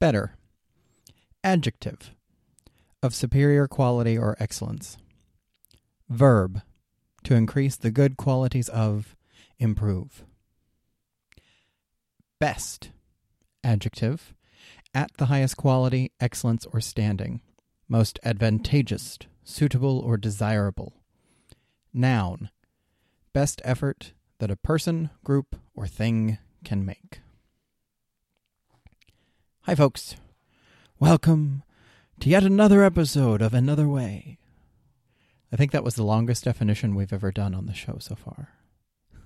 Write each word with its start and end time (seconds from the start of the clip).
Better. 0.00 0.36
Adjective. 1.42 2.14
Of 3.02 3.14
superior 3.14 3.66
quality 3.66 4.16
or 4.16 4.36
excellence. 4.38 4.96
Verb. 6.08 6.62
To 7.24 7.34
increase 7.34 7.76
the 7.76 7.90
good 7.90 8.16
qualities 8.16 8.68
of, 8.68 9.16
improve. 9.58 10.24
Best. 12.38 12.90
Adjective. 13.64 14.34
At 14.94 15.10
the 15.16 15.26
highest 15.26 15.56
quality, 15.56 16.12
excellence, 16.20 16.64
or 16.72 16.80
standing. 16.80 17.40
Most 17.88 18.20
advantageous, 18.24 19.18
suitable, 19.42 19.98
or 19.98 20.16
desirable. 20.16 20.94
Noun. 21.92 22.50
Best 23.32 23.60
effort 23.64 24.12
that 24.38 24.50
a 24.50 24.56
person, 24.56 25.10
group, 25.24 25.56
or 25.74 25.86
thing 25.86 26.38
can 26.64 26.84
make. 26.84 27.20
Hi, 29.68 29.74
folks. 29.74 30.16
Welcome 30.98 31.62
to 32.20 32.30
yet 32.30 32.42
another 32.42 32.82
episode 32.82 33.42
of 33.42 33.52
Another 33.52 33.86
Way. 33.86 34.38
I 35.52 35.56
think 35.56 35.72
that 35.72 35.84
was 35.84 35.94
the 35.94 36.04
longest 36.04 36.44
definition 36.44 36.94
we've 36.94 37.12
ever 37.12 37.30
done 37.30 37.54
on 37.54 37.66
the 37.66 37.74
show 37.74 37.98
so 38.00 38.14
far. 38.14 38.48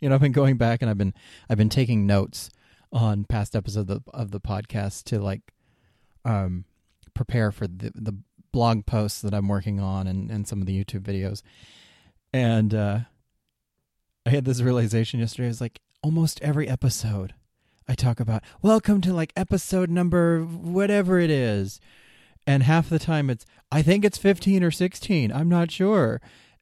You 0.00 0.08
know, 0.08 0.14
I've 0.14 0.20
been 0.20 0.30
going 0.30 0.58
back 0.58 0.80
and 0.80 0.88
I've 0.88 0.96
been 0.96 1.12
I've 1.50 1.58
been 1.58 1.70
taking 1.70 2.06
notes 2.06 2.50
on 2.92 3.24
past 3.24 3.56
episodes 3.56 3.90
of 3.90 4.04
the, 4.04 4.10
of 4.12 4.30
the 4.30 4.40
podcast 4.40 5.02
to 5.06 5.18
like 5.18 5.40
um 6.24 6.64
prepare 7.14 7.50
for 7.50 7.66
the 7.66 7.90
the 7.96 8.16
blog 8.52 8.86
posts 8.86 9.20
that 9.22 9.34
I'm 9.34 9.48
working 9.48 9.80
on 9.80 10.06
and 10.06 10.30
and 10.30 10.46
some 10.46 10.60
of 10.60 10.68
the 10.68 10.84
YouTube 10.84 11.00
videos. 11.00 11.42
And 12.32 12.72
uh 12.72 13.00
I 14.24 14.30
had 14.30 14.44
this 14.44 14.60
realization 14.60 15.18
yesterday. 15.18 15.46
I 15.46 15.48
was 15.48 15.60
like, 15.60 15.80
almost 16.00 16.40
every 16.42 16.68
episode 16.68 17.34
I 17.90 17.94
talk 17.94 18.20
about, 18.20 18.42
welcome 18.60 19.00
to 19.00 19.14
like 19.14 19.32
episode 19.34 19.88
number 19.88 20.42
whatever 20.42 21.18
it 21.18 21.30
is. 21.30 21.80
And 22.46 22.62
half 22.62 22.90
the 22.90 22.98
time 22.98 23.30
it's, 23.30 23.46
I 23.72 23.80
think 23.80 24.04
it's 24.04 24.18
15 24.18 24.62
or 24.62 24.70
16. 24.70 25.32
I'm 25.32 25.48
not 25.48 25.70
sure. 25.70 26.20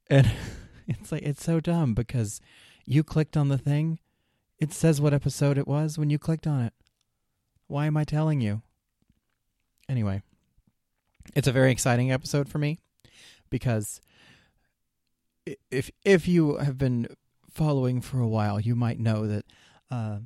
And 0.09 0.31
it's 0.87 1.11
like, 1.11 1.23
it's 1.23 1.43
so 1.43 1.59
dumb 1.59 1.95
because 1.95 2.41
you 2.85 3.03
clicked 3.03 3.37
on 3.37 3.49
the 3.49 3.59
thing. 3.59 3.99
It 4.61 4.73
says 4.73 5.01
what 5.01 5.13
episode 5.13 5.59
it 5.59 5.67
was 5.67 5.99
when 5.99 6.11
you 6.11 6.19
clicked 6.19 6.47
on 6.47 6.61
it. 6.61 6.73
Why 7.67 7.87
am 7.87 7.97
I 7.97 8.05
telling 8.05 8.41
you? 8.41 8.63
Anyway, 9.89 10.23
it's 11.35 11.49
a 11.49 11.53
very 11.53 11.73
exciting 11.73 12.13
episode 12.13 12.49
for 12.49 12.59
me 12.59 12.79
because 13.51 14.01
if 15.71 15.91
if 16.05 16.27
you 16.27 16.57
have 16.57 16.79
been 16.79 17.09
following 17.51 18.01
for 18.01 18.21
a 18.21 18.29
while, 18.29 18.61
you 18.61 18.75
might 18.75 18.99
know 18.99 19.27
that 19.27 19.45
uh, 19.91 20.19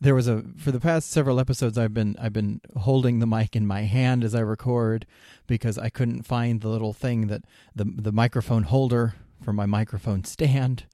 there 0.00 0.14
was 0.14 0.28
a 0.28 0.44
for 0.56 0.70
the 0.70 0.80
past 0.80 1.10
several 1.10 1.40
episodes 1.40 1.76
I've 1.76 1.94
been 1.94 2.16
I've 2.20 2.32
been 2.32 2.60
holding 2.76 3.18
the 3.18 3.26
mic 3.26 3.56
in 3.56 3.66
my 3.66 3.82
hand 3.82 4.22
as 4.22 4.34
I 4.34 4.40
record 4.40 5.06
because 5.46 5.78
I 5.78 5.88
couldn't 5.88 6.22
find 6.22 6.60
the 6.60 6.68
little 6.68 6.92
thing 6.92 7.26
that 7.26 7.42
the 7.74 7.84
the 7.84 8.12
microphone 8.12 8.64
holder 8.64 9.14
for 9.42 9.52
my 9.52 9.66
microphone 9.66 10.24
stand 10.24 10.84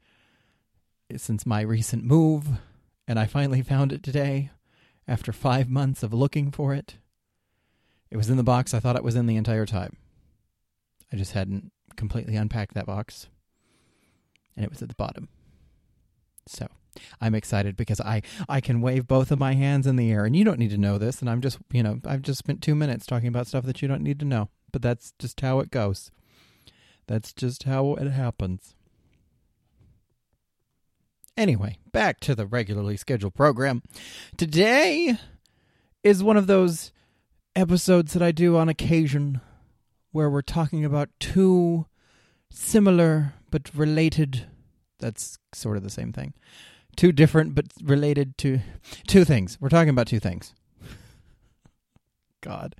since 1.16 1.44
my 1.44 1.60
recent 1.60 2.04
move 2.04 2.48
and 3.06 3.18
I 3.18 3.26
finally 3.26 3.62
found 3.62 3.92
it 3.92 4.02
today 4.02 4.50
after 5.06 5.32
5 5.32 5.68
months 5.68 6.02
of 6.02 6.14
looking 6.14 6.50
for 6.50 6.72
it. 6.72 6.96
It 8.10 8.16
was 8.16 8.30
in 8.30 8.38
the 8.38 8.42
box 8.42 8.72
I 8.72 8.80
thought 8.80 8.96
it 8.96 9.04
was 9.04 9.16
in 9.16 9.26
the 9.26 9.36
entire 9.36 9.66
time. 9.66 9.96
I 11.12 11.16
just 11.16 11.32
hadn't 11.32 11.72
completely 11.96 12.36
unpacked 12.36 12.74
that 12.74 12.86
box 12.86 13.28
and 14.56 14.64
it 14.64 14.70
was 14.70 14.80
at 14.80 14.88
the 14.88 14.94
bottom. 14.94 15.28
So 16.46 16.68
I'm 17.20 17.34
excited 17.34 17.76
because 17.76 18.00
I 18.00 18.22
I 18.48 18.60
can 18.60 18.80
wave 18.80 19.06
both 19.06 19.30
of 19.30 19.38
my 19.38 19.54
hands 19.54 19.86
in 19.86 19.96
the 19.96 20.10
air, 20.10 20.24
and 20.24 20.36
you 20.36 20.44
don't 20.44 20.58
need 20.58 20.70
to 20.70 20.78
know 20.78 20.98
this. 20.98 21.20
And 21.20 21.28
I'm 21.28 21.40
just 21.40 21.58
you 21.72 21.82
know 21.82 22.00
I've 22.04 22.22
just 22.22 22.38
spent 22.38 22.62
two 22.62 22.74
minutes 22.74 23.06
talking 23.06 23.28
about 23.28 23.46
stuff 23.46 23.64
that 23.64 23.82
you 23.82 23.88
don't 23.88 24.02
need 24.02 24.20
to 24.20 24.26
know, 24.26 24.48
but 24.72 24.82
that's 24.82 25.12
just 25.18 25.40
how 25.40 25.60
it 25.60 25.70
goes. 25.70 26.10
That's 27.06 27.32
just 27.32 27.64
how 27.64 27.94
it 27.94 28.10
happens. 28.10 28.74
Anyway, 31.36 31.78
back 31.92 32.20
to 32.20 32.34
the 32.34 32.46
regularly 32.46 32.96
scheduled 32.96 33.34
program. 33.34 33.82
Today 34.36 35.16
is 36.04 36.22
one 36.22 36.36
of 36.36 36.46
those 36.46 36.92
episodes 37.56 38.12
that 38.12 38.22
I 38.22 38.30
do 38.30 38.56
on 38.56 38.68
occasion 38.68 39.40
where 40.12 40.30
we're 40.30 40.42
talking 40.42 40.84
about 40.84 41.10
two 41.18 41.86
similar 42.50 43.34
but 43.50 43.74
related 43.74 44.46
that's 44.98 45.38
sort 45.52 45.76
of 45.76 45.82
the 45.82 45.90
same 45.90 46.12
thing. 46.12 46.34
Two 46.96 47.12
different 47.12 47.54
but 47.54 47.66
related 47.82 48.38
to 48.38 48.60
two 49.06 49.24
things. 49.24 49.58
We're 49.60 49.68
talking 49.68 49.88
about 49.88 50.06
two 50.06 50.20
things. 50.20 50.54
God, 52.40 52.76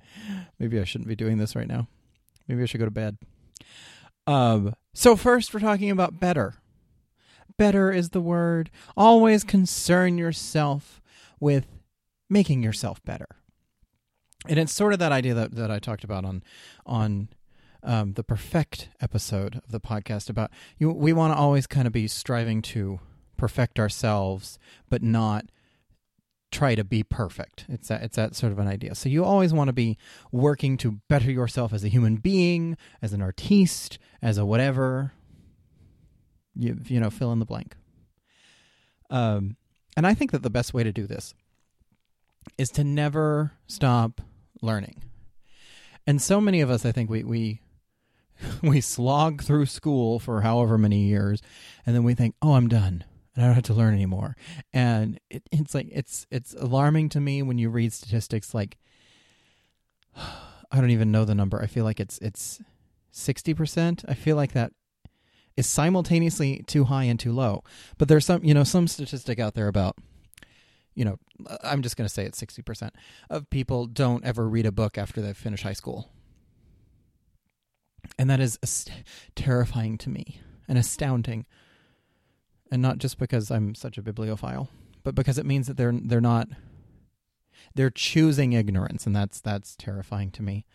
maybe 0.59 0.79
I 0.79 0.83
shouldn't 0.83 1.07
be 1.07 1.15
doing 1.15 1.37
this 1.37 1.55
right 1.55 1.67
now. 1.67 1.87
Maybe 2.47 2.61
I 2.61 2.65
should 2.65 2.79
go 2.79 2.85
to 2.85 2.91
bed. 2.91 3.17
Um, 4.27 4.75
so 4.93 5.15
first 5.15 5.53
we're 5.53 5.59
talking 5.59 5.89
about 5.89 6.19
better. 6.19 6.55
Better 7.57 7.91
is 7.91 8.09
the 8.09 8.21
word. 8.21 8.69
Always 8.95 9.43
concern 9.43 10.17
yourself 10.17 11.01
with 11.39 11.65
making 12.29 12.63
yourself 12.63 13.03
better. 13.03 13.27
And 14.47 14.59
it's 14.59 14.73
sort 14.73 14.93
of 14.93 14.99
that 14.99 15.11
idea 15.11 15.33
that, 15.33 15.55
that 15.55 15.71
I 15.71 15.79
talked 15.79 16.03
about 16.03 16.25
on 16.25 16.43
on 16.85 17.29
um, 17.85 18.13
the 18.13 18.23
perfect 18.23 18.89
episode 18.99 19.55
of 19.55 19.71
the 19.71 19.79
podcast 19.79 20.29
about 20.29 20.51
you. 20.77 20.91
We 20.91 21.13
want 21.13 21.33
to 21.33 21.37
always 21.37 21.67
kind 21.67 21.87
of 21.87 21.93
be 21.93 22.07
striving 22.07 22.61
to 22.63 22.99
perfect 23.37 23.79
ourselves, 23.79 24.59
but 24.89 25.01
not 25.01 25.45
try 26.51 26.75
to 26.75 26.83
be 26.83 27.03
perfect. 27.03 27.65
It's 27.69 27.87
that 27.89 28.01
it's 28.01 28.15
that 28.15 28.35
sort 28.35 28.51
of 28.51 28.59
an 28.59 28.67
idea. 28.67 28.95
So 28.95 29.09
you 29.09 29.23
always 29.23 29.53
want 29.53 29.67
to 29.67 29.73
be 29.73 29.97
working 30.31 30.77
to 30.77 30.99
better 31.09 31.31
yourself 31.31 31.73
as 31.73 31.83
a 31.83 31.89
human 31.89 32.17
being, 32.17 32.77
as 33.01 33.13
an 33.13 33.21
artiste, 33.21 33.99
as 34.21 34.37
a 34.37 34.45
whatever. 34.45 35.13
You 36.55 36.79
you 36.85 36.99
know, 36.99 37.09
fill 37.09 37.31
in 37.31 37.39
the 37.39 37.45
blank. 37.45 37.75
Um, 39.09 39.57
and 39.95 40.07
I 40.07 40.13
think 40.13 40.31
that 40.31 40.43
the 40.43 40.49
best 40.49 40.73
way 40.73 40.83
to 40.83 40.91
do 40.91 41.05
this 41.05 41.33
is 42.57 42.69
to 42.71 42.83
never 42.83 43.51
stop 43.67 44.21
learning. 44.61 45.03
And 46.07 46.21
so 46.21 46.39
many 46.39 46.61
of 46.61 46.69
us, 46.69 46.85
I 46.85 46.91
think 46.91 47.09
we 47.09 47.23
we 47.23 47.61
we 48.63 48.81
slog 48.81 49.43
through 49.43 49.65
school 49.65 50.19
for 50.19 50.41
however 50.41 50.77
many 50.77 51.05
years, 51.05 51.41
and 51.85 51.95
then 51.95 52.03
we 52.03 52.13
think, 52.13 52.35
"Oh, 52.41 52.53
I'm 52.53 52.67
done." 52.67 53.03
And 53.35 53.43
I 53.43 53.47
don't 53.47 53.55
have 53.55 53.63
to 53.65 53.73
learn 53.73 53.93
anymore. 53.93 54.35
And 54.73 55.19
it, 55.29 55.43
it's 55.51 55.75
like 55.75 55.89
it's 55.91 56.25
it's 56.31 56.53
alarming 56.53 57.09
to 57.09 57.19
me 57.19 57.41
when 57.41 57.57
you 57.57 57.69
read 57.69 57.93
statistics 57.93 58.53
like 58.53 58.77
I 60.15 60.81
don't 60.81 60.91
even 60.91 61.11
know 61.11 61.25
the 61.25 61.35
number. 61.35 61.61
I 61.61 61.67
feel 61.67 61.83
like 61.83 61.99
it's 61.99 62.17
it's 62.19 62.61
sixty 63.11 63.53
percent. 63.53 64.03
I 64.07 64.13
feel 64.13 64.35
like 64.35 64.53
that 64.53 64.71
is 65.55 65.67
simultaneously 65.67 66.63
too 66.67 66.85
high 66.85 67.03
and 67.03 67.19
too 67.19 67.31
low. 67.31 67.63
But 67.97 68.07
there's 68.07 68.25
some 68.25 68.43
you 68.43 68.53
know 68.53 68.63
some 68.63 68.87
statistic 68.87 69.39
out 69.39 69.53
there 69.53 69.67
about 69.67 69.97
you 70.93 71.05
know 71.05 71.17
I'm 71.63 71.81
just 71.81 71.97
going 71.97 72.07
to 72.07 72.13
say 72.13 72.25
it's 72.25 72.37
sixty 72.37 72.61
percent 72.61 72.93
of 73.29 73.49
people 73.49 73.85
don't 73.85 74.23
ever 74.25 74.47
read 74.47 74.65
a 74.65 74.71
book 74.71 74.97
after 74.97 75.21
they 75.21 75.33
finish 75.33 75.63
high 75.63 75.73
school 75.73 76.09
and 78.17 78.29
that 78.29 78.39
is 78.39 78.59
ast- 78.63 78.91
terrifying 79.35 79.97
to 79.99 80.09
me 80.09 80.39
and 80.67 80.77
astounding. 80.77 81.45
And 82.71 82.81
not 82.81 82.97
just 82.97 83.19
because 83.19 83.51
I'm 83.51 83.75
such 83.75 83.97
a 83.97 84.01
bibliophile, 84.01 84.69
but 85.03 85.13
because 85.13 85.37
it 85.37 85.45
means 85.45 85.67
that 85.67 85.77
they're 85.77 85.93
they're 85.93 86.19
not 86.19 86.47
they're 87.75 87.91
choosing 87.91 88.53
ignorance, 88.53 89.05
and 89.05 89.15
that's 89.15 89.39
that's 89.39 89.75
terrifying 89.75 90.31
to 90.31 90.41
me. 90.41 90.65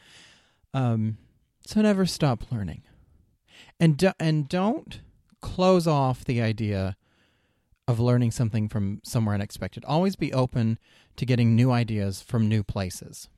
Um, 0.73 1.19
so 1.67 1.83
never 1.83 2.07
stop 2.07 2.51
learning, 2.53 2.83
and 3.81 3.97
do, 3.97 4.13
and 4.21 4.49
don't 4.49 5.01
close 5.41 5.89
off 5.89 6.25
the 6.25 6.41
idea 6.41 6.97
of 7.89 7.99
learning 7.99 8.31
something 8.31 8.69
from 8.69 9.01
somewhere 9.03 9.35
unexpected. 9.35 9.85
Always 9.85 10.15
be 10.15 10.33
open 10.33 10.79
to 11.17 11.27
getting 11.27 11.57
new 11.57 11.73
ideas 11.73 12.23
from 12.23 12.49
new 12.49 12.63
places, 12.63 13.29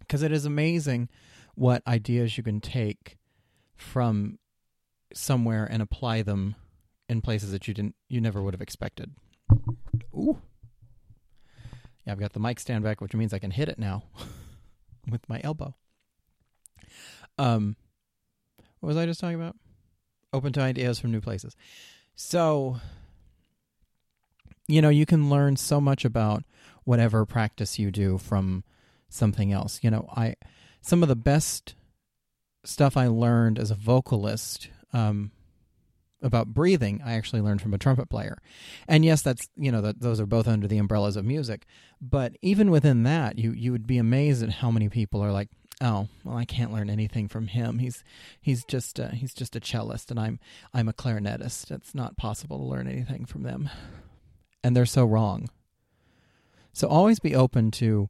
because 0.00 0.22
it 0.22 0.32
is 0.32 0.46
amazing 0.46 1.10
what 1.56 1.82
ideas 1.86 2.36
you 2.36 2.44
can 2.44 2.60
take 2.60 3.16
from 3.74 4.38
somewhere 5.12 5.66
and 5.68 5.82
apply 5.82 6.22
them 6.22 6.54
in 7.08 7.20
places 7.20 7.50
that 7.50 7.66
you 7.66 7.74
didn't 7.74 7.94
you 8.08 8.20
never 8.20 8.42
would 8.42 8.54
have 8.54 8.60
expected. 8.60 9.12
Ooh. 10.14 10.38
Yeah, 12.04 12.12
I've 12.12 12.20
got 12.20 12.34
the 12.34 12.40
mic 12.40 12.60
stand 12.60 12.84
back, 12.84 13.00
which 13.00 13.14
means 13.14 13.34
I 13.34 13.38
can 13.38 13.50
hit 13.50 13.68
it 13.68 13.78
now 13.78 14.04
with 15.10 15.28
my 15.28 15.40
elbow. 15.42 15.74
Um 17.38 17.76
what 18.80 18.88
was 18.88 18.96
I 18.96 19.06
just 19.06 19.20
talking 19.20 19.36
about? 19.40 19.56
Open 20.32 20.52
to 20.52 20.60
ideas 20.60 20.98
from 20.98 21.10
new 21.10 21.20
places. 21.20 21.56
So 22.14 22.80
you 24.68 24.82
know, 24.82 24.88
you 24.88 25.06
can 25.06 25.30
learn 25.30 25.56
so 25.56 25.80
much 25.80 26.04
about 26.04 26.44
whatever 26.84 27.24
practice 27.24 27.78
you 27.78 27.90
do 27.90 28.18
from 28.18 28.64
something 29.08 29.52
else. 29.52 29.80
You 29.82 29.90
know, 29.90 30.08
I 30.14 30.34
some 30.86 31.02
of 31.02 31.08
the 31.08 31.16
best 31.16 31.74
stuff 32.64 32.96
I 32.96 33.06
learned 33.08 33.58
as 33.58 33.70
a 33.70 33.74
vocalist, 33.74 34.68
um, 34.92 35.32
about 36.22 36.48
breathing, 36.48 37.02
I 37.04 37.14
actually 37.14 37.42
learned 37.42 37.60
from 37.60 37.74
a 37.74 37.78
trumpet 37.78 38.08
player. 38.08 38.38
And 38.88 39.04
yes, 39.04 39.22
that's 39.22 39.48
you 39.56 39.70
know 39.70 39.80
that 39.82 40.00
those 40.00 40.20
are 40.20 40.26
both 40.26 40.48
under 40.48 40.66
the 40.66 40.78
umbrellas 40.78 41.16
of 41.16 41.24
music. 41.24 41.66
But 42.00 42.36
even 42.42 42.70
within 42.70 43.02
that, 43.02 43.38
you 43.38 43.52
you 43.52 43.72
would 43.72 43.86
be 43.86 43.98
amazed 43.98 44.42
at 44.42 44.50
how 44.50 44.70
many 44.70 44.88
people 44.88 45.22
are 45.22 45.32
like, 45.32 45.48
oh, 45.80 46.08
well, 46.24 46.36
I 46.36 46.44
can't 46.44 46.72
learn 46.72 46.90
anything 46.90 47.28
from 47.28 47.48
him. 47.48 47.78
He's 47.78 48.02
he's 48.40 48.64
just 48.64 48.98
a, 48.98 49.08
he's 49.08 49.34
just 49.34 49.56
a 49.56 49.60
cellist, 49.60 50.10
and 50.10 50.18
I'm 50.18 50.38
I'm 50.72 50.88
a 50.88 50.94
clarinetist. 50.94 51.70
It's 51.70 51.94
not 51.94 52.16
possible 52.16 52.58
to 52.58 52.64
learn 52.64 52.88
anything 52.88 53.26
from 53.26 53.42
them, 53.42 53.68
and 54.64 54.76
they're 54.76 54.86
so 54.86 55.04
wrong. 55.04 55.48
So 56.72 56.88
always 56.88 57.18
be 57.18 57.34
open 57.34 57.70
to 57.72 58.08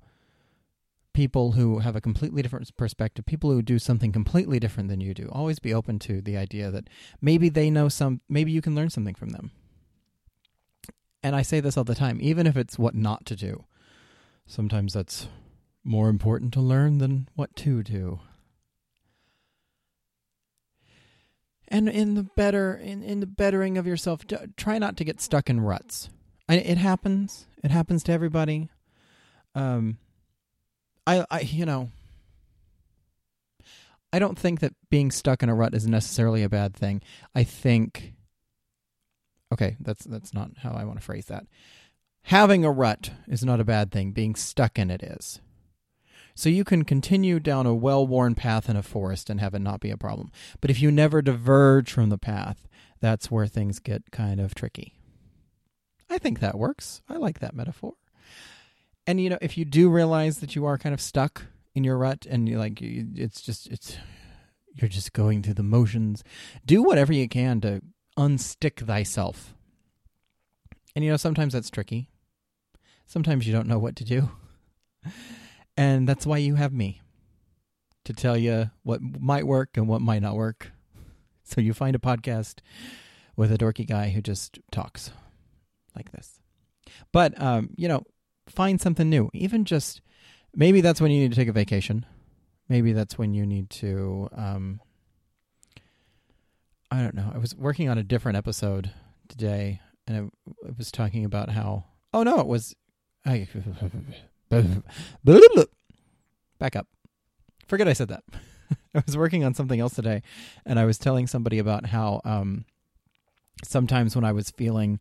people 1.16 1.52
who 1.52 1.78
have 1.78 1.96
a 1.96 2.00
completely 2.02 2.42
different 2.42 2.76
perspective, 2.76 3.24
people 3.24 3.50
who 3.50 3.62
do 3.62 3.78
something 3.78 4.12
completely 4.12 4.60
different 4.60 4.90
than 4.90 5.00
you 5.00 5.14
do. 5.14 5.30
Always 5.32 5.58
be 5.58 5.72
open 5.72 5.98
to 6.00 6.20
the 6.20 6.36
idea 6.36 6.70
that 6.70 6.90
maybe 7.22 7.48
they 7.48 7.70
know 7.70 7.88
some, 7.88 8.20
maybe 8.28 8.52
you 8.52 8.60
can 8.60 8.74
learn 8.74 8.90
something 8.90 9.14
from 9.14 9.30
them. 9.30 9.50
And 11.22 11.34
I 11.34 11.40
say 11.40 11.60
this 11.60 11.78
all 11.78 11.84
the 11.84 11.94
time, 11.94 12.18
even 12.20 12.46
if 12.46 12.54
it's 12.54 12.78
what 12.78 12.94
not 12.94 13.24
to 13.26 13.34
do. 13.34 13.64
Sometimes 14.46 14.92
that's 14.92 15.28
more 15.82 16.10
important 16.10 16.52
to 16.52 16.60
learn 16.60 16.98
than 16.98 17.30
what 17.34 17.56
to 17.56 17.82
do. 17.82 18.20
And 21.66 21.88
in 21.88 22.14
the 22.14 22.24
better 22.24 22.74
in, 22.74 23.02
in 23.02 23.20
the 23.20 23.26
bettering 23.26 23.78
of 23.78 23.86
yourself, 23.86 24.26
try 24.58 24.78
not 24.78 24.98
to 24.98 25.04
get 25.04 25.22
stuck 25.22 25.48
in 25.48 25.60
ruts. 25.60 26.10
I, 26.46 26.56
it 26.56 26.76
happens. 26.76 27.46
It 27.64 27.70
happens 27.70 28.02
to 28.04 28.12
everybody. 28.12 28.68
Um, 29.54 29.96
I, 31.06 31.24
I, 31.30 31.40
you 31.40 31.64
know, 31.64 31.90
I 34.12 34.18
don't 34.18 34.38
think 34.38 34.60
that 34.60 34.74
being 34.90 35.10
stuck 35.10 35.42
in 35.42 35.48
a 35.48 35.54
rut 35.54 35.74
is 35.74 35.86
necessarily 35.86 36.42
a 36.42 36.48
bad 36.48 36.74
thing. 36.74 37.02
I 37.34 37.44
think, 37.44 38.14
okay, 39.52 39.76
that's 39.80 40.04
that's 40.04 40.32
not 40.32 40.50
how 40.62 40.72
I 40.72 40.84
want 40.84 40.98
to 40.98 41.04
phrase 41.04 41.26
that. 41.26 41.46
Having 42.22 42.64
a 42.64 42.70
rut 42.70 43.10
is 43.28 43.44
not 43.44 43.60
a 43.60 43.64
bad 43.64 43.92
thing. 43.92 44.12
Being 44.12 44.34
stuck 44.34 44.78
in 44.78 44.90
it 44.90 45.02
is. 45.02 45.40
So 46.34 46.48
you 46.48 46.64
can 46.64 46.84
continue 46.84 47.40
down 47.40 47.66
a 47.66 47.74
well-worn 47.74 48.34
path 48.34 48.68
in 48.68 48.76
a 48.76 48.82
forest 48.82 49.30
and 49.30 49.40
have 49.40 49.54
it 49.54 49.60
not 49.60 49.80
be 49.80 49.90
a 49.90 49.96
problem. 49.96 50.30
But 50.60 50.70
if 50.70 50.82
you 50.82 50.90
never 50.90 51.22
diverge 51.22 51.92
from 51.92 52.10
the 52.10 52.18
path, 52.18 52.68
that's 53.00 53.30
where 53.30 53.46
things 53.46 53.78
get 53.78 54.10
kind 54.10 54.40
of 54.40 54.54
tricky. 54.54 54.94
I 56.10 56.18
think 56.18 56.40
that 56.40 56.58
works. 56.58 57.00
I 57.08 57.16
like 57.16 57.38
that 57.40 57.54
metaphor 57.54 57.94
and 59.06 59.20
you 59.20 59.30
know 59.30 59.38
if 59.40 59.56
you 59.56 59.64
do 59.64 59.88
realize 59.88 60.38
that 60.38 60.54
you 60.54 60.64
are 60.66 60.78
kind 60.78 60.94
of 60.94 61.00
stuck 61.00 61.44
in 61.74 61.84
your 61.84 61.98
rut 61.98 62.26
and 62.28 62.48
you 62.48 62.58
like 62.58 62.80
it's 62.80 63.40
just 63.40 63.66
it's 63.68 63.98
you're 64.74 64.88
just 64.88 65.12
going 65.12 65.42
through 65.42 65.54
the 65.54 65.62
motions 65.62 66.22
do 66.64 66.82
whatever 66.82 67.12
you 67.12 67.28
can 67.28 67.60
to 67.60 67.80
unstick 68.16 68.84
thyself. 68.86 69.54
And 70.94 71.04
you 71.04 71.10
know 71.10 71.16
sometimes 71.16 71.52
that's 71.52 71.70
tricky. 71.70 72.10
Sometimes 73.06 73.46
you 73.46 73.52
don't 73.52 73.68
know 73.68 73.78
what 73.78 73.96
to 73.96 74.04
do. 74.04 74.30
And 75.76 76.08
that's 76.08 76.26
why 76.26 76.38
you 76.38 76.54
have 76.54 76.72
me 76.72 77.02
to 78.04 78.14
tell 78.14 78.36
you 78.36 78.70
what 78.82 79.00
might 79.02 79.46
work 79.46 79.76
and 79.76 79.86
what 79.86 80.00
might 80.00 80.22
not 80.22 80.34
work. 80.34 80.72
So 81.44 81.60
you 81.60 81.74
find 81.74 81.94
a 81.94 82.00
podcast 82.00 82.60
with 83.36 83.52
a 83.52 83.58
dorky 83.58 83.86
guy 83.86 84.08
who 84.08 84.22
just 84.22 84.58
talks 84.72 85.10
like 85.94 86.12
this. 86.12 86.40
But 87.12 87.40
um, 87.40 87.70
you 87.76 87.88
know 87.88 88.04
find 88.48 88.81
something 88.81 89.08
new. 89.08 89.31
Even 89.32 89.64
just 89.64 90.00
maybe 90.54 90.81
that's 90.81 91.00
when 91.00 91.10
you 91.10 91.20
need 91.20 91.31
to 91.31 91.37
take 91.37 91.48
a 91.48 91.52
vacation. 91.52 92.06
Maybe 92.69 92.93
that's 92.93 93.16
when 93.19 93.34
you 93.34 93.46
need 93.46 93.70
to. 93.70 94.28
Um, 94.34 94.81
I 96.90 97.02
don't 97.02 97.14
know. 97.14 97.31
I 97.34 97.38
was 97.38 97.54
working 97.54 97.88
on 97.88 97.98
a 97.98 98.02
different 98.02 98.37
episode 98.37 98.90
today, 99.28 99.81
and 100.06 100.31
it 100.64 100.76
was 100.78 100.90
talking 100.90 101.25
about 101.25 101.50
how. 101.50 101.84
Oh 102.12 102.22
no, 102.22 102.40
it 102.40 102.46
was. 102.46 102.75
I, 103.25 103.48
back 106.58 106.76
up. 106.76 106.87
Forget 107.66 107.88
I 107.88 107.92
said 107.92 108.08
that. 108.08 108.22
I 108.94 109.02
was 109.04 109.16
working 109.16 109.44
on 109.44 109.54
something 109.54 109.81
else 109.81 109.94
today, 109.94 110.22
and 110.64 110.78
I 110.78 110.84
was 110.84 110.99
telling 110.99 111.26
somebody 111.26 111.58
about 111.58 111.87
how 111.87 112.20
um, 112.25 112.64
sometimes 113.64 114.14
when 114.14 114.25
I 114.25 114.32
was 114.32 114.50
feeling 114.50 115.00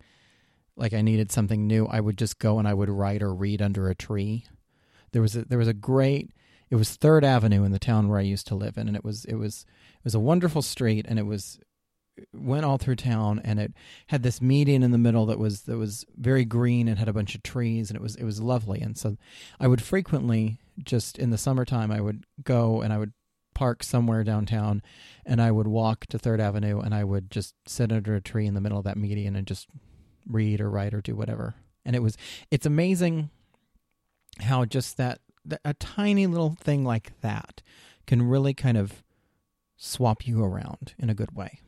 like 0.76 0.94
I 0.94 1.02
needed 1.02 1.32
something 1.32 1.68
new, 1.68 1.86
I 1.88 2.00
would 2.00 2.18
just 2.18 2.40
go 2.40 2.60
and 2.60 2.68
I 2.68 2.74
would 2.74 2.90
write 2.90 3.22
or 3.22 3.34
read 3.34 3.62
under 3.62 3.90
a 3.90 3.96
tree. 3.96 4.46
There 5.12 5.22
was 5.22 5.36
a, 5.36 5.46
there 5.46 5.60
was 5.60 5.68
a 5.68 5.74
great 5.74 6.32
it 6.70 6.76
was 6.76 6.96
Third 6.96 7.24
Avenue 7.24 7.64
in 7.64 7.72
the 7.72 7.80
town 7.80 8.08
where 8.08 8.20
I 8.20 8.24
used 8.24 8.48
to 8.48 8.56
live 8.56 8.78
in, 8.78 8.88
and 8.88 8.98
it 8.98 9.04
was 9.04 9.26
it 9.26 9.36
was 9.36 9.66
it 10.00 10.04
was 10.04 10.16
a 10.16 10.20
wonderful 10.20 10.62
street, 10.62 11.06
and 11.08 11.20
it 11.20 11.26
was 11.26 11.60
went 12.34 12.66
all 12.66 12.78
through 12.78 12.96
town, 12.96 13.40
and 13.44 13.60
it 13.60 13.74
had 14.08 14.24
this 14.24 14.42
median 14.42 14.84
in 14.84 14.92
the 14.92 14.98
middle 14.98 15.26
that 15.28 15.40
was 15.40 15.64
that 15.64 15.78
was 15.78 16.06
very 16.18 16.46
green 16.46 16.88
and 16.88 16.98
had 16.98 17.08
a 17.08 17.14
bunch 17.14 17.36
of 17.36 17.44
trees, 17.44 17.90
and 17.90 17.98
it 17.98 18.02
was 18.02 18.16
it 18.16 18.24
was 18.24 18.42
lovely. 18.42 18.82
And 18.82 18.98
so, 18.98 19.18
I 19.60 19.68
would 19.68 19.82
frequently 19.82 20.60
just 20.84 21.18
in 21.20 21.30
the 21.30 21.38
summertime 21.38 21.92
I 21.92 22.02
would 22.02 22.26
go 22.44 22.82
and 22.82 22.92
I 22.92 22.98
would 22.98 23.14
park 23.54 23.84
somewhere 23.84 24.24
downtown, 24.24 24.82
and 25.26 25.42
I 25.42 25.52
would 25.52 25.68
walk 25.68 26.08
to 26.08 26.20
Third 26.20 26.42
Avenue, 26.42 26.80
and 26.80 26.96
I 26.96 27.04
would 27.04 27.30
just 27.30 27.54
sit 27.68 27.92
under 27.92 28.16
a 28.16 28.22
tree 28.22 28.48
in 28.48 28.56
the 28.56 28.62
middle 28.62 28.80
of 28.80 28.86
that 28.86 28.98
median 28.98 29.36
and 29.36 29.48
just 29.48 29.68
read 30.28 30.62
or 30.62 30.70
write 30.70 30.94
or 30.94 31.02
do 31.02 31.16
whatever. 31.16 31.56
And 31.86 31.96
it 31.96 32.02
was 32.02 32.18
it's 32.52 32.66
amazing 32.66 33.30
how 34.42 34.66
just 34.66 34.98
that, 34.98 35.20
a 35.64 35.74
tiny 35.76 36.28
little 36.28 36.56
thing 36.60 36.84
like 36.84 37.20
that 37.22 37.62
can 38.08 38.22
really 38.22 38.54
kind 38.54 38.78
of 38.78 39.04
swap 39.78 40.28
you 40.28 40.44
around 40.44 40.94
in 40.98 41.10
a 41.10 41.14
good 41.14 41.36
way. 41.36 41.60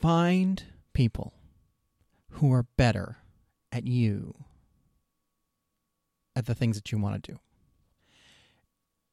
Find 0.00 0.62
people 0.92 1.34
who 2.32 2.52
are 2.52 2.66
better 2.76 3.18
at 3.72 3.84
you 3.86 4.34
at 6.36 6.46
the 6.46 6.54
things 6.54 6.76
that 6.76 6.92
you 6.92 6.98
want 6.98 7.22
to 7.22 7.32
do 7.32 7.38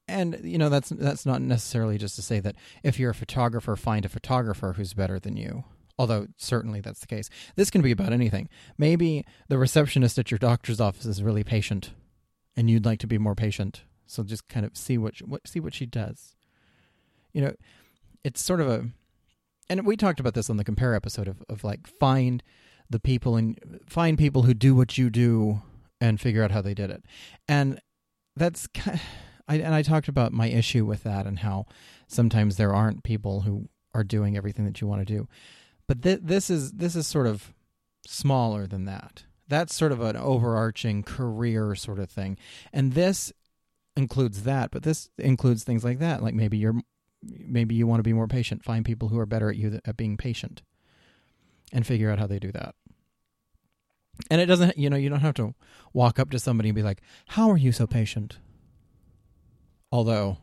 and 0.07 0.39
you 0.43 0.57
know 0.57 0.69
that's 0.69 0.89
that's 0.89 1.25
not 1.25 1.41
necessarily 1.41 1.97
just 1.97 2.15
to 2.15 2.21
say 2.21 2.39
that 2.39 2.55
if 2.83 2.99
you're 2.99 3.11
a 3.11 3.15
photographer 3.15 3.75
find 3.75 4.05
a 4.05 4.09
photographer 4.09 4.73
who's 4.73 4.93
better 4.93 5.19
than 5.19 5.35
you 5.35 5.63
although 5.97 6.27
certainly 6.37 6.81
that's 6.81 6.99
the 6.99 7.07
case. 7.07 7.29
This 7.55 7.69
can 7.69 7.81
be 7.81 7.91
about 7.91 8.13
anything. 8.13 8.49
Maybe 8.77 9.25
the 9.47 9.57
receptionist 9.57 10.19
at 10.19 10.31
your 10.31 10.37
doctor's 10.37 10.81
office 10.81 11.05
is 11.05 11.23
really 11.23 11.43
patient 11.43 11.91
and 12.55 12.69
you'd 12.69 12.85
like 12.85 12.99
to 12.99 13.07
be 13.07 13.17
more 13.17 13.35
patient. 13.35 13.83
So 14.05 14.23
just 14.23 14.47
kind 14.47 14.65
of 14.65 14.77
see 14.77 14.97
what, 14.97 15.17
what 15.19 15.47
see 15.47 15.59
what 15.59 15.73
she 15.73 15.85
does. 15.85 16.35
You 17.33 17.41
know 17.41 17.53
it's 18.23 18.41
sort 18.41 18.61
of 18.61 18.67
a 18.67 18.89
and 19.69 19.85
we 19.85 19.97
talked 19.97 20.19
about 20.19 20.35
this 20.35 20.49
on 20.49 20.57
the 20.57 20.63
compare 20.63 20.93
episode 20.93 21.27
of, 21.27 21.43
of 21.49 21.63
like 21.63 21.87
find 21.87 22.43
the 22.89 22.99
people 22.99 23.35
and 23.35 23.81
find 23.87 24.17
people 24.17 24.43
who 24.43 24.53
do 24.53 24.75
what 24.75 24.97
you 24.97 25.09
do 25.09 25.61
and 25.99 26.21
figure 26.21 26.43
out 26.43 26.51
how 26.51 26.61
they 26.61 26.75
did 26.75 26.91
it. 26.91 27.03
And 27.47 27.81
that's 28.35 28.67
kind 28.67 28.97
of, 28.97 29.01
I, 29.47 29.57
and 29.57 29.73
I 29.73 29.81
talked 29.81 30.07
about 30.07 30.33
my 30.33 30.47
issue 30.47 30.85
with 30.85 31.03
that 31.03 31.27
and 31.27 31.39
how 31.39 31.65
sometimes 32.07 32.57
there 32.57 32.73
aren't 32.73 33.03
people 33.03 33.41
who 33.41 33.69
are 33.93 34.03
doing 34.03 34.35
everything 34.35 34.65
that 34.65 34.81
you 34.81 34.87
want 34.87 35.05
to 35.05 35.13
do. 35.13 35.27
But 35.87 36.01
th- 36.01 36.21
this 36.23 36.49
is 36.49 36.73
this 36.73 36.95
is 36.95 37.05
sort 37.07 37.27
of 37.27 37.53
smaller 38.07 38.67
than 38.67 38.85
that. 38.85 39.23
That's 39.47 39.75
sort 39.75 39.91
of 39.91 40.01
an 40.01 40.17
overarching 40.17 41.03
career 41.03 41.75
sort 41.75 41.99
of 41.99 42.09
thing. 42.09 42.37
And 42.73 42.93
this 42.93 43.31
includes 43.95 44.43
that, 44.43 44.71
but 44.71 44.83
this 44.83 45.09
includes 45.17 45.63
things 45.63 45.83
like 45.83 45.99
that. 45.99 46.23
Like 46.23 46.33
maybe 46.33 46.57
you're 46.57 46.81
maybe 47.23 47.75
you 47.75 47.87
want 47.87 47.99
to 47.99 48.03
be 48.03 48.13
more 48.13 48.27
patient. 48.27 48.63
Find 48.63 48.83
people 48.83 49.09
who 49.09 49.19
are 49.19 49.25
better 49.25 49.49
at 49.49 49.57
you 49.57 49.79
at 49.85 49.97
being 49.97 50.17
patient 50.17 50.61
and 51.71 51.85
figure 51.85 52.09
out 52.09 52.19
how 52.19 52.27
they 52.27 52.39
do 52.39 52.51
that. 52.51 52.75
And 54.31 54.39
it 54.39 54.45
doesn't, 54.45 54.77
you 54.77 54.89
know, 54.89 54.95
you 54.95 55.09
don't 55.09 55.19
have 55.19 55.33
to 55.35 55.53
walk 55.93 56.19
up 56.19 56.29
to 56.31 56.39
somebody 56.39 56.69
and 56.69 56.75
be 56.75 56.83
like, 56.83 57.01
"How 57.29 57.49
are 57.49 57.57
you 57.57 57.71
so 57.71 57.85
patient?" 57.85 58.37
Although 59.91 60.37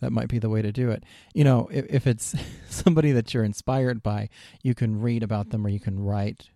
that 0.00 0.12
might 0.12 0.28
be 0.28 0.38
the 0.38 0.48
way 0.48 0.62
to 0.62 0.72
do 0.72 0.90
it. 0.90 1.04
You 1.34 1.44
know, 1.44 1.68
if, 1.70 1.86
if 1.88 2.06
it's 2.06 2.34
somebody 2.68 3.12
that 3.12 3.32
you're 3.32 3.44
inspired 3.44 4.02
by, 4.02 4.28
you 4.62 4.74
can 4.74 5.00
read 5.00 5.22
about 5.22 5.50
them 5.50 5.64
or 5.64 5.68
you 5.68 5.80
can 5.80 6.00
write 6.00 6.48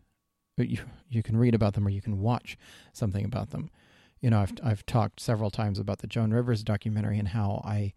you 0.56 0.78
you 1.08 1.22
can 1.22 1.36
read 1.36 1.54
about 1.54 1.74
them 1.74 1.86
or 1.86 1.90
you 1.90 2.00
can 2.00 2.20
watch 2.20 2.56
something 2.92 3.24
about 3.24 3.50
them. 3.50 3.70
You 4.20 4.30
know, 4.30 4.40
I've 4.40 4.52
I've 4.62 4.86
talked 4.86 5.20
several 5.20 5.50
times 5.50 5.78
about 5.78 5.98
the 5.98 6.06
Joan 6.06 6.32
Rivers 6.32 6.62
documentary 6.62 7.18
and 7.18 7.28
how 7.28 7.62
I 7.64 7.92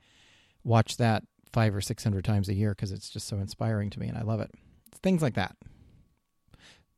watch 0.64 0.98
that 0.98 1.24
five 1.54 1.76
or 1.76 1.82
six 1.82 2.04
hundred 2.04 2.26
times 2.26 2.50
a 2.50 2.54
year 2.54 2.72
because 2.72 2.92
it's 2.92 3.10
just 3.10 3.28
so 3.28 3.38
inspiring 3.38 3.90
to 3.92 4.00
me 4.00 4.08
and 4.08 4.18
I 4.18 4.24
love 4.24 4.40
it. 4.40 4.52
It's 4.88 5.00
things 5.00 5.22
like 5.22 5.36
that. 5.36 5.56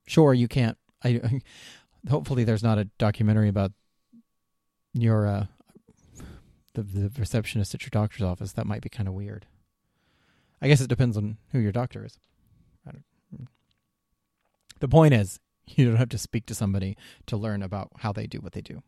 Sure, 0.08 0.34
you 0.34 0.48
can't. 0.48 0.78
I 1.04 1.42
hopefully 2.10 2.46
there's 2.46 2.64
not 2.64 2.78
a 2.78 2.86
documentary 2.98 3.50
about 3.50 3.74
your 4.94 5.28
uh, 5.28 5.46
the, 6.84 7.10
the 7.10 7.20
receptionist 7.20 7.74
at 7.74 7.84
your 7.84 7.90
doctor's 7.92 8.24
office, 8.24 8.54
that 8.54 8.66
might 8.66 8.82
be 8.82 8.90
kind 8.90 9.08
of 9.08 9.14
weird. 9.14 9.46
I 10.62 10.68
guess 10.68 10.82
it 10.82 10.90
depends 10.90 11.16
on 11.16 11.38
who 11.52 11.60
your 11.60 11.72
doctor 11.72 12.06
is. 12.06 12.20
The 14.80 14.88
point 14.88 15.14
is, 15.14 15.40
you 15.66 15.86
don't 15.86 15.98
have 15.98 16.10
to 16.10 16.18
speak 16.18 16.46
to 16.48 16.56
somebody 16.56 16.98
to 17.28 17.38
learn 17.38 17.62
about 17.62 17.92
how 18.00 18.12
they 18.12 18.28
do 18.28 18.40
what 18.40 18.54
they 18.54 18.62
do. 18.62 18.82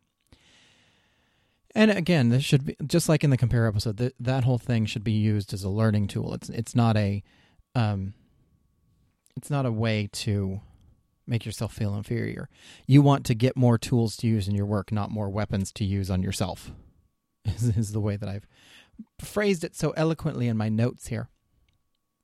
And 1.74 1.90
again, 1.90 2.28
this 2.28 2.44
should 2.44 2.66
be 2.66 2.76
just 2.86 3.08
like 3.08 3.24
in 3.24 3.30
the 3.30 3.38
compare 3.38 3.66
episode. 3.66 3.96
That 3.96 4.14
that 4.20 4.44
whole 4.44 4.58
thing 4.58 4.84
should 4.84 5.04
be 5.04 5.12
used 5.12 5.54
as 5.54 5.64
a 5.64 5.70
learning 5.70 6.08
tool. 6.08 6.34
It's 6.34 6.50
it's 6.50 6.74
not 6.74 6.98
a, 6.98 7.22
um, 7.74 8.12
it's 9.36 9.48
not 9.48 9.64
a 9.64 9.72
way 9.72 10.10
to 10.12 10.60
make 11.26 11.46
yourself 11.46 11.72
feel 11.72 11.94
inferior. 11.94 12.50
You 12.86 13.00
want 13.00 13.24
to 13.24 13.34
get 13.34 13.56
more 13.56 13.78
tools 13.78 14.18
to 14.18 14.26
use 14.26 14.48
in 14.48 14.54
your 14.54 14.66
work, 14.66 14.92
not 14.92 15.10
more 15.10 15.30
weapons 15.30 15.72
to 15.72 15.84
use 15.84 16.10
on 16.10 16.22
yourself. 16.22 16.72
Is, 17.64 17.92
the 17.92 18.00
way 18.00 18.16
that 18.16 18.28
I've 18.28 18.46
phrased 19.20 19.64
it 19.64 19.74
so 19.74 19.90
eloquently 19.90 20.48
in 20.48 20.56
my 20.56 20.68
notes 20.68 21.08
here. 21.08 21.28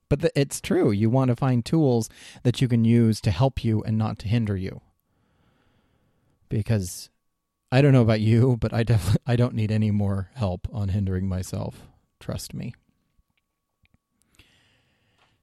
But 0.08 0.20
the, 0.20 0.38
it's 0.38 0.60
true. 0.60 0.90
You 0.90 1.10
want 1.10 1.28
to 1.28 1.36
find 1.36 1.64
tools 1.64 2.08
that 2.42 2.60
you 2.60 2.68
can 2.68 2.84
use 2.84 3.20
to 3.22 3.30
help 3.30 3.62
you 3.64 3.82
and 3.82 3.98
not 3.98 4.18
to 4.20 4.28
hinder 4.28 4.56
you. 4.56 4.80
Because 6.48 7.10
I 7.70 7.82
don't 7.82 7.92
know 7.92 8.02
about 8.02 8.20
you, 8.20 8.56
but 8.58 8.72
I 8.72 8.82
definitely 8.82 9.20
I 9.26 9.36
don't 9.36 9.54
need 9.54 9.70
any 9.70 9.90
more 9.90 10.30
help 10.34 10.66
on 10.72 10.88
hindering 10.88 11.28
myself. 11.28 11.86
Trust 12.20 12.54
me. 12.54 12.74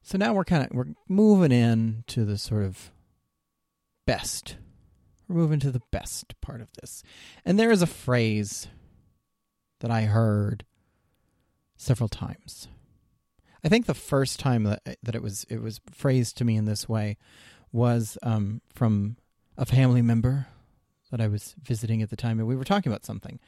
So 0.02 0.18
now 0.18 0.34
we're 0.34 0.44
kind 0.44 0.64
of 0.64 0.72
we're 0.72 0.94
moving 1.08 1.52
in 1.52 2.04
to 2.08 2.26
the 2.26 2.38
sort 2.38 2.64
of 2.64 2.92
best. 4.06 4.58
We're 5.28 5.36
moving 5.36 5.60
to 5.62 5.72
the 5.72 5.82
best 5.92 6.40
part 6.42 6.62
of 6.62 6.68
this. 6.80 7.02
And 7.44 7.60
there 7.60 7.72
is 7.72 7.82
a 7.82 7.88
phrase 7.88 8.68
that 9.80 9.92
I 9.92 10.04
heard 10.04 10.66
several 11.76 12.10
times. 12.10 12.68
I 13.64 13.70
think 13.70 13.86
the 13.86 13.94
first 13.94 14.40
time 14.40 14.64
that 14.64 14.98
that 15.02 15.16
it 15.16 15.24
was 15.24 15.46
it 15.50 15.62
was 15.62 15.82
phrased 15.92 16.38
to 16.38 16.46
me 16.46 16.56
in 16.56 16.66
this 16.66 16.88
way 16.88 17.18
was 17.72 18.18
um, 18.24 18.62
from 18.74 19.18
a 19.58 19.66
family 19.66 20.02
member 20.02 20.48
that 21.12 21.20
I 21.20 21.28
was 21.28 21.56
visiting 21.62 22.02
at 22.02 22.10
the 22.10 22.16
time, 22.16 22.40
and 22.40 22.48
we 22.48 22.56
were 22.56 22.64
talking 22.64 22.92
about 22.92 23.06
something. 23.06 23.40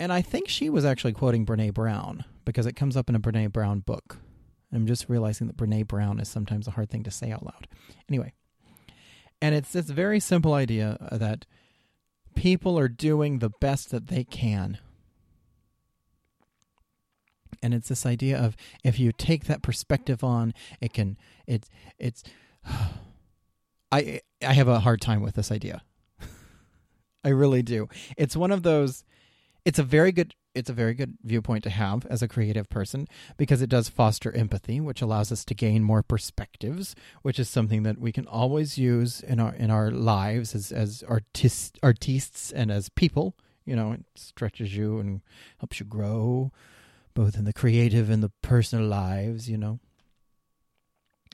And 0.00 0.12
I 0.12 0.22
think 0.22 0.48
she 0.48 0.70
was 0.70 0.84
actually 0.84 1.12
quoting 1.12 1.44
Brene 1.44 1.74
Brown 1.74 2.24
because 2.44 2.66
it 2.66 2.76
comes 2.76 2.96
up 2.96 3.08
in 3.08 3.14
a 3.14 3.20
Brene 3.20 3.52
Brown 3.52 3.80
book. 3.80 4.18
I'm 4.72 4.86
just 4.86 5.08
realizing 5.08 5.46
that 5.48 5.56
Brene 5.56 5.86
Brown 5.86 6.20
is 6.20 6.28
sometimes 6.28 6.68
a 6.68 6.72
hard 6.72 6.90
thing 6.90 7.02
to 7.04 7.10
say 7.10 7.32
out 7.32 7.44
loud. 7.44 7.66
Anyway, 8.08 8.32
and 9.40 9.54
it's 9.54 9.72
this 9.72 9.90
very 9.90 10.20
simple 10.20 10.54
idea 10.54 11.08
that 11.10 11.46
people 12.34 12.78
are 12.78 12.88
doing 12.88 13.38
the 13.38 13.50
best 13.60 13.90
that 13.90 14.06
they 14.06 14.24
can. 14.24 14.78
And 17.62 17.74
it's 17.74 17.88
this 17.88 18.06
idea 18.06 18.38
of 18.38 18.56
if 18.84 18.98
you 18.98 19.12
take 19.12 19.44
that 19.44 19.62
perspective 19.62 20.22
on, 20.22 20.54
it 20.80 20.92
can 20.92 21.16
it's 21.46 21.68
it's 21.98 22.22
I 23.92 24.20
I 24.42 24.52
have 24.52 24.68
a 24.68 24.80
hard 24.80 25.00
time 25.00 25.22
with 25.22 25.34
this 25.34 25.50
idea. 25.50 25.82
I 27.24 27.30
really 27.30 27.62
do. 27.62 27.88
It's 28.16 28.36
one 28.36 28.50
of 28.52 28.62
those 28.62 29.04
it's 29.64 29.78
a 29.78 29.82
very 29.84 30.12
good 30.12 30.34
it's 30.54 30.70
a 30.70 30.74
very 30.74 30.94
good 30.94 31.16
viewpoint 31.22 31.62
to 31.62 31.70
have 31.70 32.04
as 32.06 32.20
a 32.20 32.26
creative 32.26 32.68
person 32.68 33.06
because 33.36 33.62
it 33.62 33.68
does 33.68 33.88
foster 33.88 34.32
empathy, 34.32 34.80
which 34.80 35.00
allows 35.00 35.30
us 35.30 35.44
to 35.44 35.54
gain 35.54 35.84
more 35.84 36.02
perspectives, 36.02 36.96
which 37.22 37.38
is 37.38 37.48
something 37.48 37.84
that 37.84 37.98
we 37.98 38.10
can 38.10 38.26
always 38.26 38.76
use 38.76 39.20
in 39.20 39.38
our 39.38 39.54
in 39.54 39.70
our 39.70 39.90
lives 39.90 40.54
as 40.54 40.72
as 40.72 41.04
artists 41.06 41.78
artists 41.82 42.50
and 42.50 42.70
as 42.72 42.88
people. 42.88 43.36
You 43.64 43.76
know, 43.76 43.92
it 43.92 44.04
stretches 44.16 44.74
you 44.74 44.98
and 44.98 45.20
helps 45.58 45.78
you 45.78 45.86
grow, 45.86 46.50
both 47.18 47.36
in 47.36 47.44
the 47.44 47.52
creative 47.52 48.08
and 48.08 48.22
the 48.22 48.30
personal 48.42 48.86
lives. 48.86 49.50
You 49.50 49.58
know, 49.58 49.80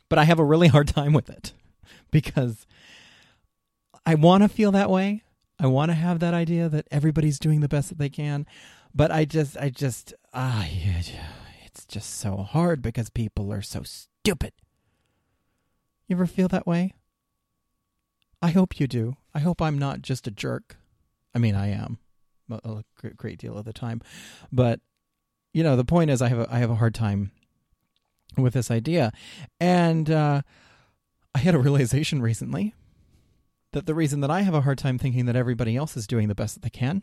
but 0.09 0.19
I 0.19 0.25
have 0.25 0.38
a 0.38 0.45
really 0.45 0.69
hard 0.75 0.88
time 0.88 1.12
with 1.12 1.29
it 1.29 1.53
because 2.11 2.67
I 4.07 4.14
want 4.14 4.43
to 4.43 4.49
feel 4.49 4.73
that 4.73 4.88
way. 4.88 5.23
I 5.59 5.67
want 5.67 5.91
to 5.91 5.95
have 5.95 6.21
that 6.21 6.33
idea 6.33 6.71
that 6.71 6.88
everybody's 6.91 7.38
doing 7.38 7.61
the 7.61 7.69
best 7.69 7.91
that 7.91 7.99
they 7.99 8.09
can, 8.09 8.47
but 8.95 9.12
I 9.12 9.25
just, 9.25 9.57
I 9.57 9.69
just, 9.71 10.14
ah, 10.33 10.67
it's 11.64 11.85
just 11.85 12.19
so 12.19 12.38
hard 12.38 12.83
because 12.83 13.09
people 13.09 13.53
are 13.53 13.62
so 13.62 13.83
stupid. 13.85 14.53
You 16.09 16.17
ever 16.17 16.26
feel 16.26 16.49
that 16.49 16.67
way? 16.67 16.93
I 18.43 18.50
hope 18.50 18.81
you 18.81 18.87
do. 18.88 19.17
I 19.33 19.38
hope 19.38 19.62
I'm 19.62 19.79
not 19.79 20.03
just 20.03 20.26
a 20.26 20.33
jerk. 20.33 20.76
I 21.35 21.38
mean, 21.38 21.55
I 21.55 21.69
am 21.71 21.99
a 22.50 22.83
great 23.17 23.38
deal 23.38 23.57
of 23.57 23.64
the 23.64 23.73
time, 23.73 24.00
but 24.50 24.81
you 25.54 25.62
know, 25.62 25.76
the 25.76 25.84
point 25.84 26.11
is, 26.11 26.20
I 26.20 26.28
have 26.28 26.40
a, 26.40 26.49
I 26.50 26.58
have 26.58 26.70
a 26.70 26.75
hard 26.75 26.94
time 26.94 27.30
with 28.37 28.52
this 28.52 28.70
idea, 28.70 29.12
and 29.61 30.11
uh, 30.11 30.42
I 31.34 31.38
had 31.38 31.54
a 31.54 31.58
realization 31.58 32.20
recently 32.20 32.75
that 33.73 33.87
the 33.87 33.94
reason 33.94 34.20
that 34.20 34.30
I 34.30 34.42
have 34.42 34.54
a 34.54 34.61
hard 34.61 34.78
time 34.78 34.99
thinking 34.99 35.26
that 35.26 35.37
everybody 35.37 35.76
else 35.76 35.96
is 35.96 36.06
doing 36.06 36.28
the 36.28 36.34
best 36.34 36.54
that 36.54 36.62
they 36.62 36.70
can 36.70 37.02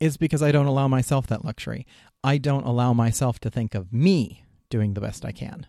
is 0.00 0.16
because 0.16 0.42
I 0.42 0.52
don't 0.52 0.66
allow 0.66 0.86
myself 0.88 1.26
that 1.28 1.44
luxury. 1.44 1.86
I 2.22 2.38
don't 2.38 2.64
allow 2.64 2.92
myself 2.92 3.38
to 3.40 3.50
think 3.50 3.74
of 3.74 3.92
me 3.92 4.44
doing 4.70 4.94
the 4.94 5.00
best 5.00 5.24
I 5.24 5.32
can. 5.32 5.66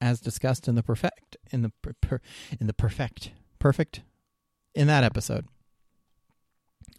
As 0.00 0.20
discussed 0.20 0.68
in 0.68 0.74
the 0.74 0.82
perfect 0.82 1.36
in 1.50 1.62
the 1.62 1.72
per, 2.00 2.20
in 2.60 2.66
the 2.66 2.74
perfect 2.74 3.30
perfect 3.58 4.02
in 4.74 4.86
that 4.86 5.04
episode. 5.04 5.46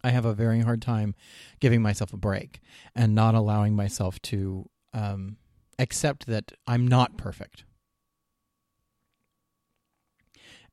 I 0.05 0.11
have 0.11 0.25
a 0.25 0.35
very 0.35 0.61
hard 0.61 0.83
time 0.83 1.15
giving 1.59 1.81
myself 1.81 2.13
a 2.13 2.17
break 2.17 2.61
and 2.95 3.15
not 3.15 3.33
allowing 3.33 3.75
myself 3.75 4.21
to 4.23 4.69
um, 4.93 5.37
accept 5.79 6.27
that 6.27 6.51
I'm 6.67 6.87
not 6.87 7.17
perfect. 7.17 7.63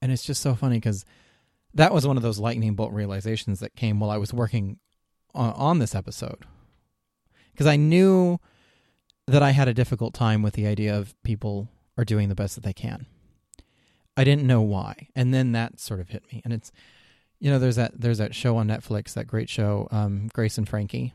And 0.02 0.12
it's 0.12 0.24
just 0.24 0.42
so 0.42 0.54
funny 0.54 0.76
because 0.76 1.06
that 1.72 1.94
was 1.94 2.06
one 2.06 2.18
of 2.18 2.22
those 2.22 2.38
lightning 2.38 2.74
bolt 2.74 2.92
realizations 2.92 3.60
that 3.60 3.74
came 3.74 4.00
while 4.00 4.10
I 4.10 4.18
was 4.18 4.34
working 4.34 4.78
on, 5.34 5.54
on 5.54 5.78
this 5.78 5.94
episode. 5.94 6.44
Because 7.52 7.66
I 7.66 7.76
knew 7.76 8.38
that 9.26 9.42
I 9.42 9.52
had 9.52 9.66
a 9.66 9.72
difficult 9.72 10.12
time 10.12 10.42
with 10.42 10.52
the 10.52 10.66
idea 10.66 10.94
of 10.94 11.14
people 11.22 11.70
are 11.96 12.04
doing 12.04 12.28
the 12.28 12.34
best 12.34 12.54
that 12.56 12.64
they 12.64 12.74
can. 12.74 13.06
I 14.14 14.24
didn't 14.24 14.46
know 14.46 14.60
why, 14.60 15.08
and 15.16 15.32
then 15.32 15.52
that 15.52 15.80
sort 15.80 16.00
of 16.00 16.10
hit 16.10 16.30
me. 16.30 16.42
And 16.44 16.52
it's, 16.52 16.70
you 17.42 17.50
know, 17.50 17.58
there's 17.58 17.74
that 17.74 18.00
there's 18.00 18.18
that 18.18 18.36
show 18.36 18.56
on 18.56 18.68
Netflix, 18.68 19.14
that 19.14 19.26
great 19.26 19.48
show, 19.48 19.88
um, 19.90 20.28
Grace 20.32 20.58
and 20.58 20.68
Frankie. 20.68 21.12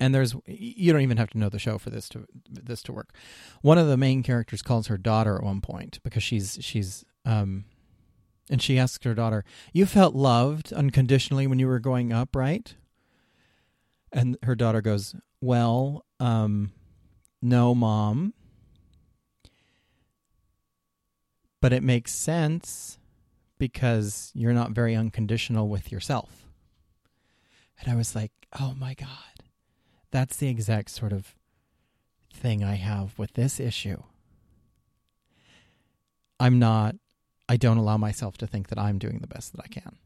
And 0.00 0.12
there's 0.12 0.34
you 0.46 0.92
don't 0.92 1.02
even 1.02 1.16
have 1.16 1.30
to 1.30 1.38
know 1.38 1.48
the 1.48 1.60
show 1.60 1.78
for 1.78 1.90
this 1.90 2.08
to 2.08 2.26
this 2.50 2.82
to 2.82 2.92
work. 2.92 3.14
One 3.62 3.78
of 3.78 3.86
the 3.86 3.96
main 3.96 4.24
characters 4.24 4.60
calls 4.60 4.88
her 4.88 4.98
daughter 4.98 5.36
at 5.36 5.44
one 5.44 5.60
point 5.60 6.00
because 6.02 6.24
she's 6.24 6.58
she's 6.60 7.04
um, 7.24 7.66
and 8.50 8.60
she 8.60 8.80
asks 8.80 9.04
her 9.04 9.14
daughter, 9.14 9.44
You 9.72 9.86
felt 9.86 10.16
loved 10.16 10.72
unconditionally 10.72 11.46
when 11.46 11.60
you 11.60 11.68
were 11.68 11.78
growing 11.78 12.12
up, 12.12 12.34
right? 12.34 12.74
And 14.10 14.38
her 14.42 14.56
daughter 14.56 14.80
goes, 14.80 15.14
Well, 15.40 16.04
um, 16.18 16.72
no, 17.40 17.76
mom. 17.76 18.34
But 21.60 21.72
it 21.72 21.84
makes 21.84 22.12
sense 22.12 22.97
because 23.58 24.30
you're 24.34 24.52
not 24.52 24.70
very 24.70 24.94
unconditional 24.94 25.68
with 25.68 25.92
yourself. 25.92 26.46
And 27.80 27.92
I 27.92 27.96
was 27.96 28.14
like, 28.14 28.32
Oh 28.58 28.74
my 28.78 28.94
God. 28.94 29.08
That's 30.10 30.36
the 30.36 30.48
exact 30.48 30.90
sort 30.90 31.12
of 31.12 31.34
thing 32.32 32.64
I 32.64 32.76
have 32.76 33.18
with 33.18 33.34
this 33.34 33.60
issue. 33.60 34.02
I'm 36.40 36.58
not 36.58 36.96
I 37.48 37.56
don't 37.56 37.78
allow 37.78 37.96
myself 37.96 38.36
to 38.38 38.46
think 38.46 38.68
that 38.68 38.78
I'm 38.78 38.98
doing 38.98 39.18
the 39.20 39.26
best 39.26 39.52
that 39.52 39.62
I 39.64 39.68
can. 39.68 39.96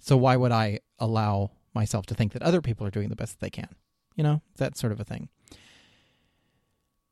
So 0.00 0.16
why 0.16 0.36
would 0.36 0.52
I 0.52 0.80
allow 1.00 1.50
myself 1.74 2.06
to 2.06 2.14
think 2.14 2.32
that 2.32 2.42
other 2.42 2.60
people 2.60 2.86
are 2.86 2.92
doing 2.92 3.08
the 3.08 3.16
best 3.16 3.32
that 3.32 3.44
they 3.44 3.50
can? 3.50 3.74
You 4.14 4.22
know, 4.22 4.40
that 4.58 4.76
sort 4.78 4.92
of 4.92 5.00
a 5.00 5.04
thing. 5.04 5.28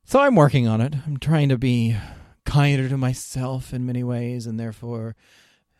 So 0.05 0.21
I'm 0.21 0.35
working 0.35 0.67
on 0.67 0.81
it. 0.81 0.95
I'm 1.05 1.17
trying 1.17 1.49
to 1.49 1.57
be 1.57 1.97
kinder 2.45 2.87
to 2.87 2.97
myself 2.97 3.73
in 3.73 3.85
many 3.85 4.03
ways 4.03 4.45
and 4.45 4.59
therefore 4.59 5.15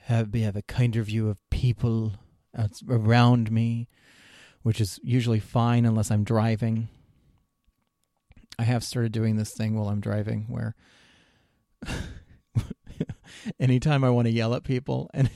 have 0.05 0.31
be 0.31 0.41
have 0.41 0.55
a 0.55 0.61
kinder 0.61 1.01
view 1.01 1.29
of 1.29 1.37
people 1.49 2.13
around 2.87 3.51
me, 3.51 3.89
which 4.61 4.79
is 4.79 4.99
usually 5.03 5.39
fine 5.39 5.83
unless 5.83 6.11
I'm 6.11 6.23
driving. 6.23 6.89
I 8.59 8.63
have 8.63 8.83
started 8.83 9.11
doing 9.11 9.35
this 9.35 9.51
thing 9.53 9.75
while 9.75 9.89
I'm 9.89 9.99
driving 9.99 10.45
where 10.47 10.75
anytime 13.59 14.03
I 14.03 14.11
want 14.11 14.27
to 14.27 14.31
yell 14.31 14.53
at 14.53 14.63
people. 14.63 15.09
And 15.15 15.29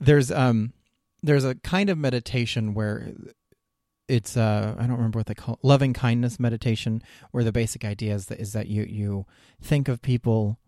there's 0.00 0.32
um 0.32 0.72
there's 1.22 1.44
a 1.44 1.54
kind 1.54 1.88
of 1.88 1.96
meditation 1.96 2.74
where 2.74 3.12
it's 4.08 4.36
uh 4.36 4.74
I 4.76 4.82
don't 4.82 4.96
remember 4.96 5.20
what 5.20 5.26
they 5.26 5.34
call 5.34 5.54
it, 5.54 5.60
loving 5.62 5.92
kindness 5.92 6.40
meditation 6.40 7.02
where 7.30 7.44
the 7.44 7.52
basic 7.52 7.84
idea 7.84 8.14
is 8.14 8.26
that 8.26 8.40
is 8.40 8.52
that 8.52 8.66
you 8.66 8.82
you 8.82 9.26
think 9.62 9.86
of 9.88 10.02
people 10.02 10.58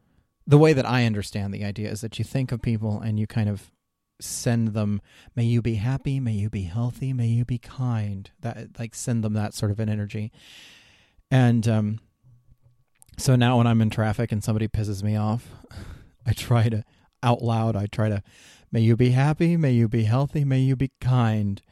the 0.46 0.58
way 0.58 0.72
that 0.72 0.86
I 0.86 1.04
understand 1.04 1.52
the 1.52 1.64
idea 1.64 1.90
is 1.90 2.00
that 2.00 2.18
you 2.18 2.24
think 2.24 2.52
of 2.52 2.62
people 2.62 3.00
and 3.00 3.18
you 3.18 3.26
kind 3.26 3.48
of 3.48 3.70
send 4.18 4.68
them 4.68 5.02
may 5.34 5.44
you 5.44 5.60
be 5.60 5.74
happy 5.74 6.20
may 6.20 6.32
you 6.32 6.48
be 6.48 6.62
healthy 6.62 7.12
may 7.12 7.26
you 7.26 7.44
be 7.44 7.58
kind 7.58 8.30
that 8.40 8.78
like 8.78 8.94
send 8.94 9.22
them 9.22 9.34
that 9.34 9.52
sort 9.52 9.70
of 9.70 9.78
an 9.78 9.90
energy 9.90 10.32
and 11.30 11.68
um 11.68 12.00
so 13.18 13.34
now 13.34 13.58
when 13.58 13.66
I'm 13.66 13.80
in 13.80 13.90
traffic 13.90 14.30
and 14.30 14.44
somebody 14.44 14.68
pisses 14.68 15.02
me 15.02 15.16
off, 15.16 15.48
I 16.26 16.32
try 16.32 16.68
to 16.68 16.84
out 17.22 17.40
loud, 17.40 17.74
I 17.74 17.86
try 17.86 18.10
to 18.10 18.22
May 18.72 18.80
you 18.80 18.96
be 18.96 19.10
happy. 19.10 19.56
May 19.56 19.72
you 19.72 19.88
be 19.88 20.04
healthy. 20.04 20.44
May 20.44 20.60
you 20.60 20.76
be 20.76 20.90
kind. 21.00 21.62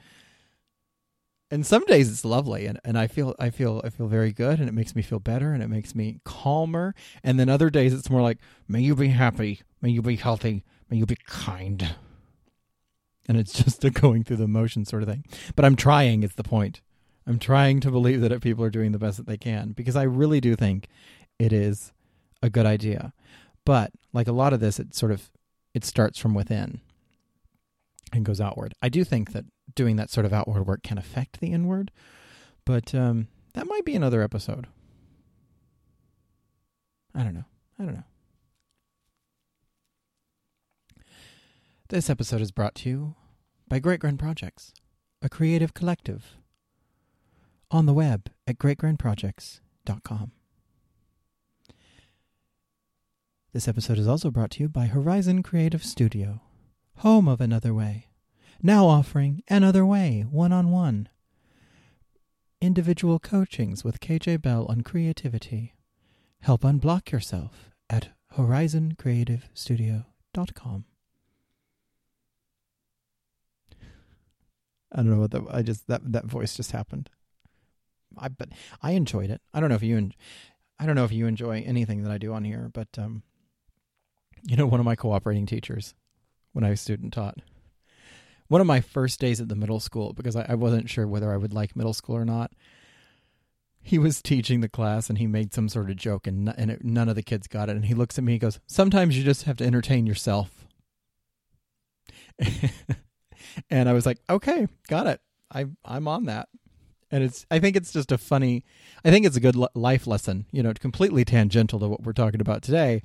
And 1.54 1.64
some 1.64 1.84
days 1.84 2.10
it's 2.10 2.24
lovely 2.24 2.66
and, 2.66 2.80
and 2.84 2.98
I 2.98 3.06
feel 3.06 3.36
I 3.38 3.50
feel 3.50 3.80
I 3.84 3.88
feel 3.88 4.08
very 4.08 4.32
good 4.32 4.58
and 4.58 4.68
it 4.68 4.72
makes 4.72 4.96
me 4.96 5.02
feel 5.02 5.20
better 5.20 5.52
and 5.52 5.62
it 5.62 5.68
makes 5.68 5.94
me 5.94 6.18
calmer. 6.24 6.96
And 7.22 7.38
then 7.38 7.48
other 7.48 7.70
days 7.70 7.94
it's 7.94 8.10
more 8.10 8.22
like, 8.22 8.38
may 8.66 8.80
you 8.80 8.96
be 8.96 9.06
happy, 9.06 9.60
may 9.80 9.90
you 9.90 10.02
be 10.02 10.16
healthy, 10.16 10.64
may 10.90 10.96
you 10.96 11.06
be 11.06 11.16
kind. 11.28 11.94
And 13.28 13.38
it's 13.38 13.52
just 13.64 13.84
a 13.84 13.90
going 13.90 14.24
through 14.24 14.38
the 14.38 14.48
motion 14.48 14.84
sort 14.84 15.04
of 15.04 15.08
thing. 15.08 15.24
But 15.54 15.64
I'm 15.64 15.76
trying, 15.76 16.24
is 16.24 16.34
the 16.34 16.42
point. 16.42 16.80
I'm 17.24 17.38
trying 17.38 17.78
to 17.82 17.90
believe 17.92 18.20
that 18.20 18.42
people 18.42 18.64
are 18.64 18.70
doing 18.70 18.90
the 18.90 18.98
best 18.98 19.18
that 19.18 19.28
they 19.28 19.38
can 19.38 19.70
because 19.70 19.94
I 19.94 20.02
really 20.02 20.40
do 20.40 20.56
think 20.56 20.88
it 21.38 21.52
is 21.52 21.92
a 22.42 22.50
good 22.50 22.66
idea. 22.66 23.12
But 23.64 23.92
like 24.12 24.26
a 24.26 24.32
lot 24.32 24.52
of 24.52 24.58
this, 24.58 24.80
it 24.80 24.92
sort 24.92 25.12
of 25.12 25.30
it 25.72 25.84
starts 25.84 26.18
from 26.18 26.34
within 26.34 26.80
and 28.12 28.24
goes 28.24 28.40
outward. 28.40 28.74
I 28.82 28.88
do 28.88 29.04
think 29.04 29.34
that 29.34 29.44
doing 29.74 29.96
that 29.96 30.10
sort 30.10 30.26
of 30.26 30.32
outward 30.32 30.66
work 30.66 30.82
can 30.82 30.98
affect 30.98 31.40
the 31.40 31.52
inward, 31.52 31.90
but 32.64 32.94
um, 32.94 33.28
that 33.54 33.66
might 33.66 33.84
be 33.84 33.94
another 33.94 34.22
episode. 34.22 34.66
I 37.14 37.22
don't 37.22 37.34
know. 37.34 37.44
I 37.78 37.84
don't 37.84 37.94
know. 37.94 38.04
This 41.88 42.10
episode 42.10 42.40
is 42.40 42.50
brought 42.50 42.74
to 42.76 42.88
you 42.88 43.14
by 43.68 43.78
Great 43.78 44.00
Grand 44.00 44.18
Projects, 44.18 44.72
a 45.22 45.28
creative 45.28 45.74
collective 45.74 46.36
on 47.70 47.86
the 47.86 47.92
web 47.92 48.30
at 48.46 48.58
greatgrandprojects.com. 48.58 50.32
This 53.52 53.68
episode 53.68 53.98
is 53.98 54.08
also 54.08 54.30
brought 54.30 54.50
to 54.52 54.62
you 54.64 54.68
by 54.68 54.86
Horizon 54.86 55.42
Creative 55.42 55.84
Studio, 55.84 56.40
home 56.96 57.28
of 57.28 57.40
Another 57.40 57.72
Way, 57.72 58.08
now 58.64 58.86
offering 58.86 59.42
Another 59.48 59.84
Way 59.84 60.24
one 60.28 60.52
on 60.52 60.70
one. 60.70 61.10
Individual 62.62 63.18
coachings 63.18 63.84
with 63.84 64.00
KJ 64.00 64.40
Bell 64.40 64.64
on 64.70 64.80
creativity. 64.80 65.74
Help 66.40 66.62
unblock 66.62 67.12
yourself 67.12 67.70
at 67.90 68.08
horizoncreativestudio.com. 68.36 70.84
I 74.92 74.96
don't 74.96 75.10
know 75.10 75.20
what 75.20 75.32
that 75.32 75.42
I 75.50 75.60
just 75.60 75.86
that 75.88 76.12
that 76.12 76.24
voice 76.24 76.56
just 76.56 76.72
happened. 76.72 77.10
I 78.16 78.28
but 78.28 78.48
I 78.80 78.92
enjoyed 78.92 79.28
it. 79.28 79.42
I 79.52 79.60
don't 79.60 79.68
know 79.68 79.74
if 79.74 79.82
you 79.82 79.98
en- 79.98 80.14
I 80.78 80.86
don't 80.86 80.94
know 80.94 81.04
if 81.04 81.12
you 81.12 81.26
enjoy 81.26 81.62
anything 81.66 82.02
that 82.04 82.12
I 82.12 82.16
do 82.16 82.32
on 82.32 82.44
here, 82.44 82.70
but 82.72 82.88
um 82.96 83.24
you 84.42 84.56
know 84.56 84.66
one 84.66 84.80
of 84.80 84.86
my 84.86 84.96
cooperating 84.96 85.44
teachers 85.44 85.94
when 86.52 86.64
I 86.64 86.70
was 86.70 86.80
student 86.80 87.12
taught. 87.12 87.40
One 88.48 88.60
of 88.60 88.66
my 88.66 88.80
first 88.80 89.20
days 89.20 89.40
at 89.40 89.48
the 89.48 89.56
middle 89.56 89.80
school 89.80 90.12
because 90.12 90.36
I, 90.36 90.46
I 90.50 90.54
wasn't 90.54 90.90
sure 90.90 91.06
whether 91.06 91.32
I 91.32 91.36
would 91.36 91.52
like 91.52 91.76
middle 91.76 91.94
school 91.94 92.16
or 92.16 92.24
not. 92.24 92.52
He 93.80 93.98
was 93.98 94.22
teaching 94.22 94.60
the 94.60 94.68
class 94.68 95.08
and 95.08 95.18
he 95.18 95.26
made 95.26 95.52
some 95.52 95.68
sort 95.68 95.90
of 95.90 95.96
joke 95.96 96.26
and 96.26 96.52
and 96.56 96.70
it, 96.70 96.84
none 96.84 97.08
of 97.08 97.16
the 97.16 97.22
kids 97.22 97.46
got 97.46 97.68
it 97.68 97.76
and 97.76 97.84
he 97.86 97.94
looks 97.94 98.18
at 98.18 98.24
me 98.24 98.34
and 98.34 98.40
goes, 98.40 98.60
"Sometimes 98.66 99.16
you 99.16 99.24
just 99.24 99.44
have 99.44 99.58
to 99.58 99.64
entertain 99.64 100.06
yourself." 100.06 100.66
and 103.70 103.88
I 103.88 103.92
was 103.92 104.06
like, 104.06 104.18
okay, 104.28 104.66
got 104.88 105.06
it. 105.06 105.20
I 105.52 105.66
I'm 105.84 106.08
on 106.08 106.26
that. 106.26 106.48
And 107.10 107.22
it's 107.22 107.46
I 107.50 107.58
think 107.58 107.76
it's 107.76 107.92
just 107.92 108.12
a 108.12 108.18
funny 108.18 108.64
I 109.04 109.10
think 109.10 109.26
it's 109.26 109.36
a 109.36 109.40
good 109.40 109.56
life 109.74 110.06
lesson, 110.06 110.46
you 110.50 110.62
know, 110.62 110.72
completely 110.74 111.24
tangential 111.24 111.78
to 111.80 111.88
what 111.88 112.02
we're 112.02 112.12
talking 112.12 112.40
about 112.40 112.62
today. 112.62 113.02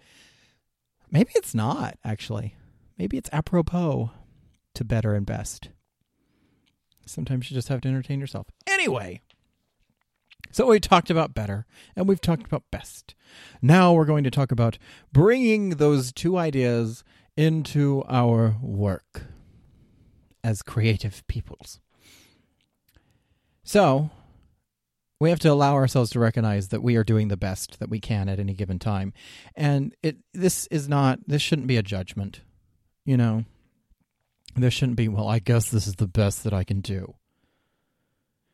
Maybe 1.12 1.32
it's 1.36 1.56
not 1.56 1.98
actually. 2.04 2.56
Maybe 2.98 3.18
it's 3.18 3.30
apropos 3.32 4.12
to 4.80 4.86
better 4.86 5.14
and 5.14 5.26
best. 5.26 5.70
Sometimes 7.06 7.52
you 7.52 7.56
just 7.56 7.68
have 7.68 7.82
to 7.82 7.88
entertain 7.88 8.20
yourself. 8.20 8.48
Anyway, 8.66 9.22
so 10.52 10.68
we 10.68 10.80
talked 10.80 11.10
about 11.10 11.36
better 11.36 11.66
and 11.96 12.08
we've 12.08 12.22
talked 12.22 12.46
about 12.46 12.64
best. 12.72 13.14
Now 13.62 13.94
we're 13.94 14.06
going 14.06 14.24
to 14.24 14.32
talk 14.32 14.52
about 14.52 14.78
bringing 15.12 15.72
those 15.72 16.12
two 16.12 16.38
ideas 16.38 17.04
into 17.36 18.04
our 18.08 18.56
work 18.62 19.24
as 20.44 20.62
creative 20.62 21.26
peoples. 21.28 21.80
So, 23.64 24.10
we 25.20 25.30
have 25.30 25.40
to 25.40 25.52
allow 25.52 25.74
ourselves 25.74 26.10
to 26.12 26.20
recognize 26.20 26.70
that 26.70 26.82
we 26.82 26.96
are 26.96 27.04
doing 27.04 27.28
the 27.28 27.38
best 27.38 27.80
that 27.80 27.90
we 27.90 28.00
can 28.00 28.30
at 28.30 28.40
any 28.40 28.54
given 28.54 28.80
time. 28.80 29.12
And 29.56 29.94
it 30.02 30.18
this 30.34 30.68
is 30.68 30.88
not 30.88 31.20
this 31.28 31.42
shouldn't 31.42 31.68
be 31.68 31.76
a 31.76 31.84
judgment. 31.84 32.42
You 33.06 33.18
know, 33.18 33.46
there 34.56 34.72
shouldn't 34.72 34.98
be, 34.98 35.08
well, 35.08 35.28
I 35.28 35.40
guess 35.40 35.70
this 35.70 35.88
is 35.88 35.96
the 35.96 36.08
best 36.08 36.44
that 36.44 36.54
I 36.54 36.64
can 36.64 36.82
do. 36.82 37.16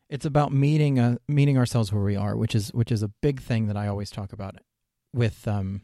It's 0.10 0.25
about 0.25 0.51
meeting 0.51 0.99
uh, 0.99 1.17
meeting 1.27 1.58
ourselves 1.58 1.91
where 1.91 2.03
we 2.03 2.15
are, 2.15 2.36
which 2.38 2.53
is 2.53 2.69
which 2.73 2.91
is 2.91 3.01
a 3.01 3.08
big 3.08 3.41
thing 3.41 3.67
that 3.67 3.77
I 3.77 3.88
always 3.88 4.12
talk 4.12 4.31
about 4.31 4.55
with 5.13 5.47
um 5.47 5.81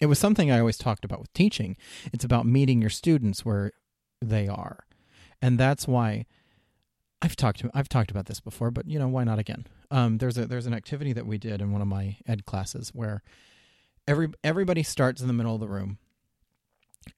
it 0.00 0.06
was 0.06 0.18
something 0.18 0.50
I 0.50 0.58
always 0.58 0.76
talked 0.76 1.04
about 1.04 1.20
with 1.20 1.32
teaching. 1.32 1.76
It's 2.12 2.24
about 2.24 2.44
meeting 2.44 2.80
your 2.80 2.90
students 2.90 3.44
where 3.44 3.72
they 4.20 4.46
are 4.46 4.84
and 5.42 5.58
that's 5.58 5.88
why 5.88 6.26
I've 7.22 7.36
talked 7.36 7.64
I've 7.74 7.88
talked 7.88 8.10
about 8.10 8.26
this 8.26 8.40
before, 8.40 8.70
but 8.70 8.88
you 8.88 8.98
know 8.98 9.08
why 9.08 9.24
not 9.24 9.38
again? 9.38 9.66
Um, 9.90 10.18
there's 10.18 10.38
a 10.38 10.46
there's 10.46 10.66
an 10.66 10.74
activity 10.74 11.12
that 11.12 11.26
we 11.26 11.38
did 11.38 11.60
in 11.60 11.72
one 11.72 11.82
of 11.82 11.88
my 11.88 12.16
ed 12.26 12.46
classes 12.46 12.90
where 12.94 13.22
every 14.06 14.28
everybody 14.42 14.82
starts 14.82 15.20
in 15.20 15.26
the 15.26 15.32
middle 15.32 15.54
of 15.54 15.60
the 15.60 15.68
room, 15.68 15.98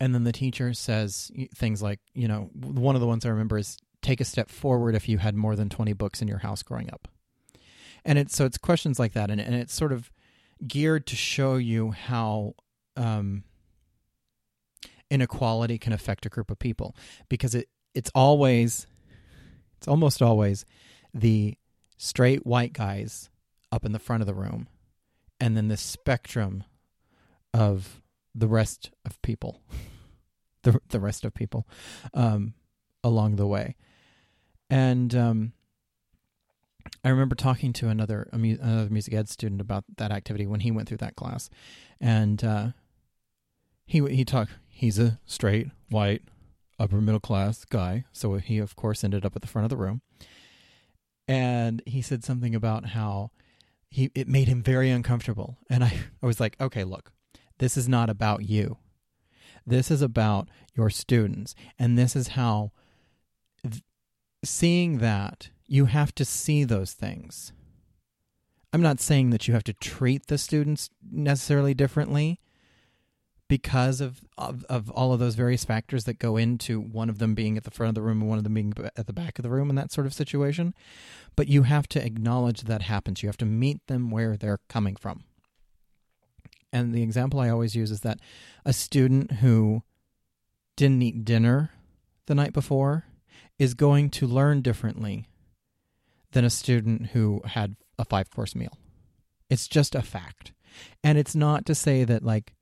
and 0.00 0.14
then 0.14 0.24
the 0.24 0.33
teacher 0.33 0.74
says 0.74 1.31
things 1.55 1.83
like, 1.83 2.00
you 2.14 2.28
know, 2.28 2.50
one 2.55 2.94
of 2.94 3.00
the 3.00 3.07
ones 3.07 3.24
I 3.24 3.31
remember 3.31 3.59
is 3.59 3.78
take 4.00 4.20
a 4.20 4.24
step 4.24 4.50
forward 4.50 4.94
if 4.94 5.09
you 5.09 5.18
had 5.18 5.35
more 5.35 5.57
than 5.57 5.68
twenty 5.68 5.92
books 5.92 6.22
in 6.22 6.28
your 6.28 6.38
house 6.38 6.62
growing 6.62 6.90
up, 6.92 7.09
and 8.05 8.18
it's 8.18 8.37
so 8.37 8.44
it's 8.44 8.59
questions 8.59 8.98
like 8.98 9.12
that, 9.12 9.31
and 9.31 9.40
and 9.40 9.55
it's 9.55 9.74
sort 9.74 9.92
of 9.92 10.11
geared 10.66 11.07
to 11.09 11.16
show 11.16 11.57
you 11.57 11.90
how 11.90 12.55
um, 12.96 13.44
inequality 15.11 15.78
can 15.78 15.92
affect 15.92 16.26
a 16.26 16.28
group 16.28 16.50
of 16.50 16.59
people. 16.59 16.96
Because 17.28 17.55
it 17.55 17.68
it's 17.94 18.11
always 18.14 18.87
it's 19.76 19.88
almost 19.88 20.22
always 20.22 20.64
the 21.12 21.57
straight 21.96 22.46
white 22.46 22.72
guys 22.72 23.31
up 23.70 23.85
in 23.85 23.92
the 23.92 23.98
front 23.98 24.22
of 24.22 24.26
the 24.26 24.35
room 24.35 24.68
and 25.40 25.57
then 25.57 25.68
the 25.68 25.76
spectrum 25.76 26.62
of 27.52 28.00
the 28.35 28.49
rest 28.49 28.90
of 29.05 29.21
people 29.23 29.61
the 30.62 30.81
the 30.88 31.01
rest 31.01 31.25
of 31.25 31.35
people 31.35 31.66
um, 32.14 32.55
along 33.05 33.37
the 33.37 33.47
way 33.47 33.77
and 34.71 35.14
um, 35.14 35.53
I 37.05 37.09
remember 37.09 37.35
talking 37.35 37.73
to 37.75 37.88
another 37.88 38.29
another 38.33 38.90
music 38.90 39.14
ed 39.14 39.29
student 39.29 39.61
about 39.61 39.85
that 39.97 40.11
activity 40.11 40.47
when 40.47 40.61
he 40.61 40.71
went 40.71 40.88
through 40.88 40.99
that 40.99 41.16
class 41.16 41.51
and 42.01 42.42
uh, 42.42 42.68
he 43.85 44.01
he 44.14 44.25
talked 44.25 44.53
he's 44.68 44.99
a 44.99 45.18
straight 45.27 45.68
white 45.90 46.23
upper 46.83 47.01
middle 47.01 47.21
class 47.21 47.64
guy. 47.64 48.05
So 48.12 48.35
he, 48.35 48.59
of 48.59 48.77
course, 48.77 49.05
ended 49.05 49.25
up 49.25 49.37
at 49.37 49.42
the 49.42 49.49
front 49.49 49.64
of 49.64 49.71
the 49.71 49.77
room. 49.77 50.03
And 51.29 51.81
he 51.87 52.03
said 52.03 52.25
something 52.25 52.55
about 52.55 52.87
how 52.87 53.31
he 53.88 54.11
it 54.14 54.27
made 54.27 54.49
him 54.49 54.62
very 54.62 54.90
uncomfortable. 54.90 55.59
And 55.71 55.85
I, 55.85 56.01
I 56.23 56.27
was 56.27 56.40
like, 56.40 56.61
okay, 56.61 56.85
look, 56.85 57.12
this 57.62 57.77
is 57.77 57.88
not 57.88 58.11
about 58.11 58.42
you. 58.42 58.79
This 59.64 59.88
is 59.88 60.03
about 60.03 60.48
your 60.75 60.90
students. 60.90 61.55
And 61.79 61.96
this 61.96 62.16
is 62.16 62.29
how 62.29 62.72
th- 63.62 63.85
seeing 64.44 64.98
that, 64.98 65.51
you 65.68 65.85
have 65.85 66.12
to 66.16 66.25
see 66.25 66.64
those 66.64 66.92
things. 66.92 67.53
I'm 68.72 68.83
not 68.83 68.98
saying 68.98 69.31
that 69.31 69.46
you 69.46 69.55
have 69.55 69.62
to 69.62 69.75
treat 69.75 70.27
the 70.27 70.38
students 70.38 70.90
necessarily 71.09 71.72
differently 71.72 72.40
because 73.46 74.01
of, 74.01 74.22
of, 74.37 74.64
of 74.68 74.90
all 74.90 75.12
of 75.12 75.20
those 75.20 75.37
various 75.37 75.64
factors 75.64 76.03
that 76.03 76.18
go 76.18 76.37
into 76.37 76.81
one 76.81 77.09
of 77.09 77.18
them 77.18 77.37
being 77.37 77.57
at 77.57 77.62
the 77.62 77.70
front 77.70 77.90
of 77.90 77.94
the 77.94 78.03
room 78.03 78.22
and 78.22 78.29
one 78.29 78.38
of 78.38 78.44
them 78.44 78.55
being 78.55 78.75
at 78.96 79.07
the 79.07 79.12
back 79.12 79.38
of 79.38 79.44
the 79.44 79.51
room 79.51 79.70
in 79.70 79.77
that 79.77 79.92
sort 79.92 80.09
of 80.09 80.12
situation. 80.12 80.75
But 81.37 81.46
you 81.46 81.62
have 81.62 81.87
to 81.90 82.05
acknowledge 82.05 82.62
that 82.62 82.83
happens. 82.83 83.22
You 83.22 83.29
have 83.29 83.37
to 83.37 83.46
meet 83.46 83.87
them 83.87 84.11
where 84.11 84.37
they're 84.37 84.59
coming 84.68 84.96
from. 84.96 85.22
And 86.72 86.94
the 86.94 87.02
example 87.02 87.40
I 87.40 87.50
always 87.50 87.74
use 87.74 87.90
is 87.90 88.00
that 88.00 88.18
a 88.64 88.72
student 88.72 89.32
who 89.32 89.82
didn't 90.76 91.02
eat 91.02 91.24
dinner 91.24 91.70
the 92.26 92.35
night 92.35 92.52
before 92.52 93.04
is 93.58 93.74
going 93.74 94.08
to 94.11 94.26
learn 94.26 94.62
differently 94.62 95.28
than 96.32 96.44
a 96.44 96.50
student 96.50 97.08
who 97.08 97.42
had 97.44 97.76
a 97.98 98.04
five 98.04 98.30
course 98.30 98.54
meal. 98.54 98.78
It's 99.50 99.68
just 99.68 99.94
a 99.94 100.02
fact. 100.02 100.52
And 101.04 101.18
it's 101.18 101.35
not 101.35 101.66
to 101.66 101.74
say 101.74 102.04
that, 102.04 102.24
like, 102.24 102.54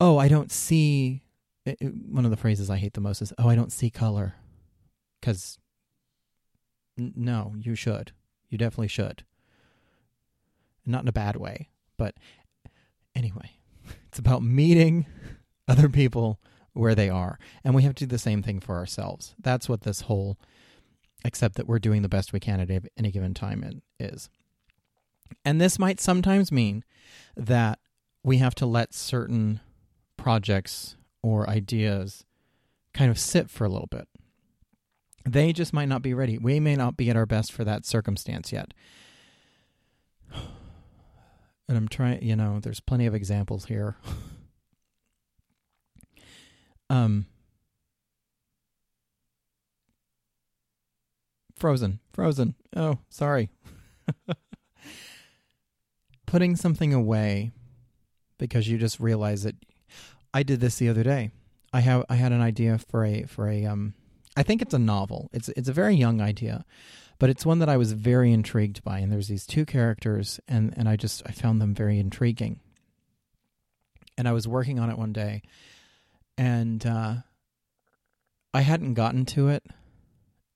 oh, 0.00 0.18
I 0.18 0.26
don't 0.26 0.50
see. 0.50 1.22
It, 1.64 1.78
it, 1.80 1.92
one 2.10 2.24
of 2.24 2.32
the 2.32 2.36
phrases 2.36 2.68
I 2.68 2.76
hate 2.76 2.94
the 2.94 3.00
most 3.00 3.22
is, 3.22 3.32
oh, 3.38 3.48
I 3.48 3.54
don't 3.54 3.72
see 3.72 3.90
color. 3.90 4.34
Because, 5.20 5.58
n- 6.98 7.12
no, 7.14 7.54
you 7.56 7.76
should. 7.76 8.10
You 8.48 8.58
definitely 8.58 8.88
should. 8.88 9.24
Not 10.84 11.02
in 11.02 11.08
a 11.08 11.12
bad 11.12 11.36
way. 11.36 11.68
But 11.96 12.16
anyway, 13.16 13.50
it's 14.08 14.18
about 14.18 14.42
meeting 14.42 15.06
other 15.66 15.88
people 15.88 16.38
where 16.74 16.94
they 16.94 17.08
are. 17.08 17.38
And 17.64 17.74
we 17.74 17.82
have 17.82 17.94
to 17.96 18.04
do 18.04 18.10
the 18.10 18.18
same 18.18 18.42
thing 18.42 18.60
for 18.60 18.76
ourselves. 18.76 19.34
That's 19.40 19.68
what 19.68 19.80
this 19.80 20.02
whole 20.02 20.38
except 21.24 21.56
that 21.56 21.66
we're 21.66 21.78
doing 21.80 22.02
the 22.02 22.08
best 22.08 22.32
we 22.32 22.38
can 22.38 22.60
at 22.60 22.84
any 22.96 23.10
given 23.10 23.34
time 23.34 23.82
is. 23.98 24.28
And 25.44 25.60
this 25.60 25.78
might 25.78 25.98
sometimes 25.98 26.52
mean 26.52 26.84
that 27.36 27.80
we 28.22 28.38
have 28.38 28.54
to 28.56 28.66
let 28.66 28.94
certain 28.94 29.60
projects 30.16 30.96
or 31.22 31.48
ideas 31.48 32.24
kind 32.92 33.10
of 33.10 33.18
sit 33.18 33.50
for 33.50 33.64
a 33.64 33.68
little 33.68 33.88
bit. 33.88 34.06
They 35.24 35.52
just 35.52 35.72
might 35.72 35.88
not 35.88 36.02
be 36.02 36.14
ready. 36.14 36.38
We 36.38 36.60
may 36.60 36.76
not 36.76 36.96
be 36.96 37.10
at 37.10 37.16
our 37.16 37.26
best 37.26 37.50
for 37.50 37.64
that 37.64 37.84
circumstance 37.84 38.52
yet. 38.52 38.72
And 41.68 41.76
I'm 41.76 41.88
trying, 41.88 42.22
you 42.22 42.36
know, 42.36 42.60
there's 42.60 42.80
plenty 42.80 43.06
of 43.06 43.14
examples 43.14 43.66
here. 43.66 43.96
um 46.90 47.26
Frozen. 51.56 52.00
Frozen. 52.12 52.54
Oh, 52.76 52.98
sorry. 53.08 53.48
Putting 56.26 56.54
something 56.54 56.92
away 56.92 57.50
because 58.38 58.68
you 58.68 58.78
just 58.78 59.00
realize 59.00 59.42
that 59.44 59.54
I 60.34 60.42
did 60.42 60.60
this 60.60 60.76
the 60.76 60.88
other 60.88 61.02
day. 61.02 61.30
I 61.72 61.80
have 61.80 62.04
I 62.08 62.16
had 62.16 62.32
an 62.32 62.42
idea 62.42 62.78
for 62.78 63.04
a 63.04 63.24
for 63.24 63.48
a 63.48 63.64
um 63.64 63.94
I 64.36 64.42
think 64.42 64.60
it's 64.60 64.74
a 64.74 64.78
novel. 64.78 65.30
It's 65.32 65.48
it's 65.50 65.68
a 65.68 65.72
very 65.72 65.94
young 65.94 66.20
idea, 66.20 66.64
but 67.18 67.30
it's 67.30 67.46
one 67.46 67.58
that 67.60 67.68
I 67.68 67.76
was 67.76 67.92
very 67.92 68.32
intrigued 68.32 68.82
by. 68.84 68.98
And 68.98 69.12
there's 69.12 69.28
these 69.28 69.46
two 69.46 69.64
characters, 69.64 70.40
and 70.48 70.74
and 70.76 70.88
I 70.88 70.96
just 70.96 71.22
I 71.26 71.32
found 71.32 71.60
them 71.60 71.74
very 71.74 71.98
intriguing. 71.98 72.60
And 74.18 74.26
I 74.26 74.32
was 74.32 74.48
working 74.48 74.78
on 74.78 74.90
it 74.90 74.98
one 74.98 75.12
day, 75.12 75.42
and 76.38 76.84
uh, 76.86 77.16
I 78.54 78.60
hadn't 78.60 78.94
gotten 78.94 79.26
to 79.26 79.48
it 79.48 79.64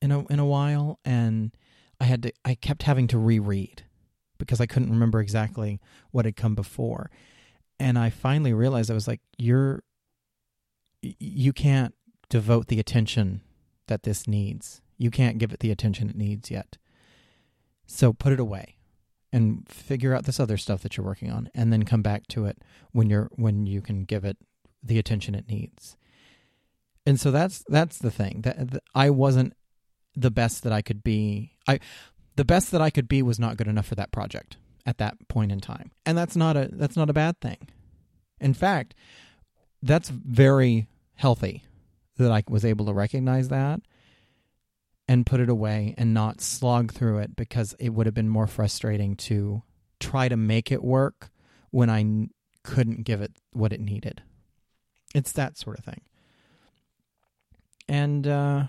in 0.01 0.12
a 0.12 0.27
in 0.27 0.38
a 0.38 0.46
while, 0.46 0.99
and 1.05 1.53
I 2.01 2.05
had 2.05 2.23
to 2.25 2.33
I 2.44 2.55
kept 2.55 2.85
having 2.85 3.07
to 3.09 3.18
reread 3.18 3.85
because 4.38 4.61
I 4.61 4.66
couldn't 4.66 4.90
remember 4.90 5.20
exactly 5.20 5.81
what 6.11 6.25
had 6.25 6.37
come 6.37 6.55
before. 6.55 7.11
And 7.79 7.99
I 7.99 8.11
finally 8.11 8.53
realized 8.53 8.90
I 8.90 8.94
was 8.94 9.09
like, 9.09 9.20
you're 9.38 9.83
you 11.03 11.53
can't 11.53 11.94
devote 12.29 12.68
the 12.68 12.81
attention 12.81 13.42
that 13.87 14.03
this 14.03 14.27
needs. 14.27 14.81
You 15.01 15.11
can't 15.11 15.39
give 15.39 15.51
it 15.55 15.61
the 15.61 15.71
attention 15.71 16.11
it 16.11 16.17
needs 16.17 16.51
yet. 16.51 16.77
So 17.87 18.13
put 18.13 18.35
it 18.35 18.39
away 18.39 18.77
and 19.33 19.67
figure 19.67 20.15
out 20.15 20.25
this 20.25 20.39
other 20.39 20.59
stuff 20.59 20.83
that 20.83 20.99
you're 20.99 21.07
working 21.07 21.31
on 21.31 21.49
and 21.55 21.73
then 21.73 21.85
come 21.85 22.03
back 22.03 22.27
to 22.29 22.45
it 22.45 22.59
when 22.93 23.09
you're 23.09 23.31
when 23.37 23.65
you 23.65 23.81
can 23.81 24.05
give 24.05 24.27
it 24.27 24.37
the 24.83 24.99
attention 24.99 25.35
it 25.35 25.49
needs. 25.49 25.97
And 27.07 27.19
so 27.19 27.31
that's 27.31 27.65
that's 27.67 27.97
the 27.97 28.11
thing. 28.11 28.43
That, 28.43 28.73
that 28.73 28.83
I 28.95 29.09
wasn't 29.09 29.55
the 30.15 30.31
best 30.31 30.65
that 30.65 30.73
I 30.73 30.83
could 30.83 31.03
be. 31.03 31.57
I 31.67 31.81
the 32.37 32.45
best 32.45 32.71
that 32.73 32.83
I 32.83 32.91
could 32.91 33.09
be 33.09 33.23
was 33.23 33.39
not 33.39 33.57
good 33.57 33.69
enough 33.69 33.87
for 33.87 33.95
that 33.95 34.13
project 34.13 34.59
at 34.85 34.99
that 34.99 35.17
point 35.29 35.51
in 35.51 35.61
time. 35.61 35.93
And 36.05 36.19
that's 36.19 36.37
not 36.37 36.59
a 36.59 36.69
that's 36.71 36.97
not 36.97 37.09
a 37.09 37.15
bad 37.15 37.41
thing. 37.41 37.69
In 38.39 38.53
fact, 38.53 38.95
that's 39.83 40.11
very 40.11 40.89
healthy 41.15 41.65
that 42.19 42.31
I 42.31 42.43
was 42.51 42.67
able 42.67 42.85
to 42.85 42.93
recognize 42.93 43.49
that 43.49 43.81
and 45.11 45.27
put 45.27 45.40
it 45.40 45.49
away 45.49 45.92
and 45.99 46.14
not 46.14 46.40
slog 46.40 46.92
through 46.92 47.18
it 47.18 47.35
because 47.35 47.75
it 47.81 47.88
would 47.88 48.07
have 48.07 48.14
been 48.14 48.29
more 48.29 48.46
frustrating 48.46 49.16
to 49.16 49.61
try 49.99 50.29
to 50.29 50.37
make 50.37 50.70
it 50.70 50.85
work 50.85 51.31
when 51.73 51.90
I 51.90 51.99
n- 51.99 52.31
couldn't 52.62 53.03
give 53.03 53.20
it 53.20 53.33
what 53.53 53.73
it 53.73 53.81
needed. 53.81 54.23
It's 55.12 55.33
that 55.33 55.59
sort 55.59 55.81
of 55.81 55.85
thing. 55.85 56.03
And 57.88 58.25
uh 58.29 58.66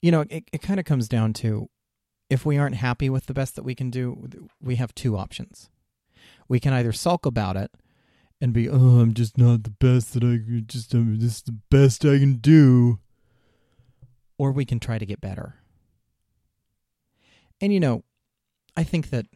you 0.00 0.10
know, 0.10 0.24
it, 0.30 0.44
it 0.52 0.62
kind 0.62 0.80
of 0.80 0.86
comes 0.86 1.06
down 1.06 1.34
to 1.34 1.68
if 2.30 2.46
we 2.46 2.56
aren't 2.56 2.76
happy 2.76 3.10
with 3.10 3.26
the 3.26 3.34
best 3.34 3.56
that 3.56 3.62
we 3.62 3.74
can 3.74 3.90
do, 3.90 4.48
we 4.58 4.76
have 4.76 4.94
two 4.94 5.18
options. 5.18 5.68
We 6.48 6.60
can 6.60 6.72
either 6.72 6.92
sulk 6.92 7.26
about 7.26 7.58
it 7.58 7.72
and 8.40 8.54
be, 8.54 8.70
oh, 8.70 9.00
I'm 9.00 9.12
just 9.12 9.36
not 9.36 9.64
the 9.64 9.70
best 9.70 10.14
that 10.14 10.24
I 10.24 10.38
could 10.38 10.66
just, 10.66 10.94
um, 10.94 11.18
this 11.18 11.36
is 11.36 11.42
the 11.42 11.58
best 11.68 12.06
I 12.06 12.18
can 12.18 12.36
do. 12.36 13.00
Or 14.38 14.52
we 14.52 14.64
can 14.64 14.80
try 14.80 14.98
to 14.98 15.06
get 15.06 15.20
better. 15.20 15.56
And, 17.60 17.72
you 17.72 17.80
know, 17.80 18.04
I 18.76 18.84
think 18.84 19.10
that 19.10 19.26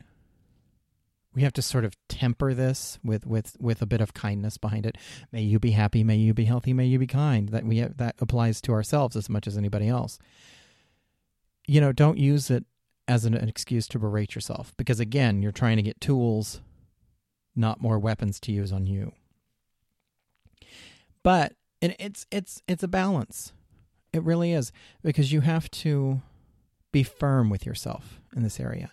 we 1.35 1.43
have 1.43 1.53
to 1.55 1.63
sort 1.63 1.85
of 1.85 1.97
temper 2.09 2.55
this 2.55 2.99
with, 3.03 3.27
with, 3.27 3.57
with 3.59 3.83
a 3.83 3.87
bit 3.87 4.01
of 4.01 4.15
kindness 4.15 4.59
behind 4.59 4.87
it. 4.87 4.97
May 5.33 5.43
you 5.43 5.59
be 5.59 5.73
happy, 5.73 6.05
may 6.05 6.17
you 6.17 6.35
be 6.35 6.45
healthy, 6.45 6.73
may 6.73 6.87
you 6.87 6.99
be 6.99 7.07
kind. 7.07 7.49
That 7.49 7.65
we 7.65 7.79
have, 7.79 7.97
that 7.97 8.17
applies 8.21 8.61
to 8.63 8.73
ourselves 8.73 9.17
as 9.17 9.29
much 9.29 9.47
as 9.47 9.57
anybody 9.57 9.89
else. 9.89 10.19
You 11.67 11.81
know, 11.81 11.93
don't 11.93 12.19
use 12.19 12.51
it 12.51 12.65
as 13.09 13.25
an, 13.25 13.35
an 13.35 13.49
excuse 13.49 13.89
to 13.89 13.99
berate 13.99 14.35
yourself 14.35 14.73
because 14.77 15.01
again, 15.01 15.43
you're 15.43 15.53
trying 15.53 15.77
to 15.77 15.83
get 15.83 16.01
tools, 16.01 16.61
not 17.57 17.81
more 17.81 17.99
weapons 17.99 18.39
to 18.41 18.53
use 18.53 18.73
on 18.73 18.87
you. 18.87 19.13
But 21.23 21.55
and 21.81 21.95
it's 21.99 22.27
it's 22.31 22.63
it's 22.67 22.83
a 22.83 22.89
balance. 22.89 23.53
It 24.13 24.23
really 24.23 24.53
is 24.53 24.73
because 25.03 25.33
you 25.33 25.41
have 25.41 25.71
to 25.71 26.21
be 26.93 27.03
firm 27.03 27.49
with 27.49 27.65
yourself 27.65 28.21
in 28.37 28.43
this 28.43 28.61
area. 28.61 28.91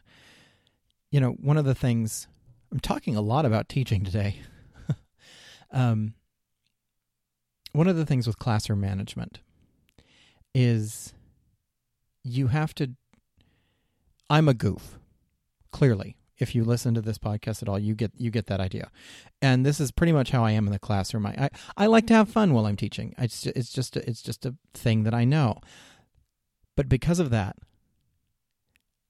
You 1.12 1.20
know, 1.20 1.32
one 1.32 1.58
of 1.58 1.66
the 1.66 1.76
things 1.76 2.28
I'm 2.72 2.80
talking 2.80 3.16
a 3.16 3.22
lot 3.22 3.46
about 3.46 3.68
teaching 3.68 4.04
today. 4.06 4.42
um, 5.72 6.14
one 7.74 7.88
of 7.88 7.96
the 7.96 8.06
things 8.06 8.28
with 8.28 8.40
classroom 8.40 8.82
management 8.82 9.40
is 10.54 11.14
you 12.24 12.48
have 12.48 12.74
to 12.76 12.92
I'm 14.30 14.48
a 14.48 14.54
goof. 14.54 15.00
Clearly, 15.72 16.16
if 16.40 16.56
you 16.56 16.64
listen 16.64 16.94
to 16.94 17.02
this 17.02 17.18
podcast 17.18 17.62
at 17.62 17.70
all, 17.70 17.78
you 17.78 17.96
get 17.96 18.12
you 18.18 18.32
get 18.32 18.48
that 18.48 18.60
idea. 18.60 18.90
And 19.42 19.66
this 19.66 19.80
is 19.80 19.92
pretty 19.92 20.14
much 20.14 20.32
how 20.32 20.44
I 20.44 20.52
am 20.52 20.66
in 20.66 20.74
the 20.74 20.80
classroom. 20.80 21.26
I 21.26 21.36
I, 21.38 21.50
I 21.78 21.86
like 21.88 22.08
to 22.08 22.14
have 22.14 22.30
fun 22.30 22.54
while 22.54 22.66
I'm 22.66 22.76
teaching. 22.76 23.14
It's 23.18 23.42
just, 23.42 23.58
it's 23.58 23.72
just 23.72 23.96
a, 23.96 24.10
it's 24.10 24.22
just 24.22 24.46
a 24.46 24.56
thing 24.74 25.04
that 25.04 25.14
I 25.14 25.26
know. 25.26 25.60
But 26.76 26.90
because 26.90 27.20
of 27.20 27.30
that, 27.30 27.58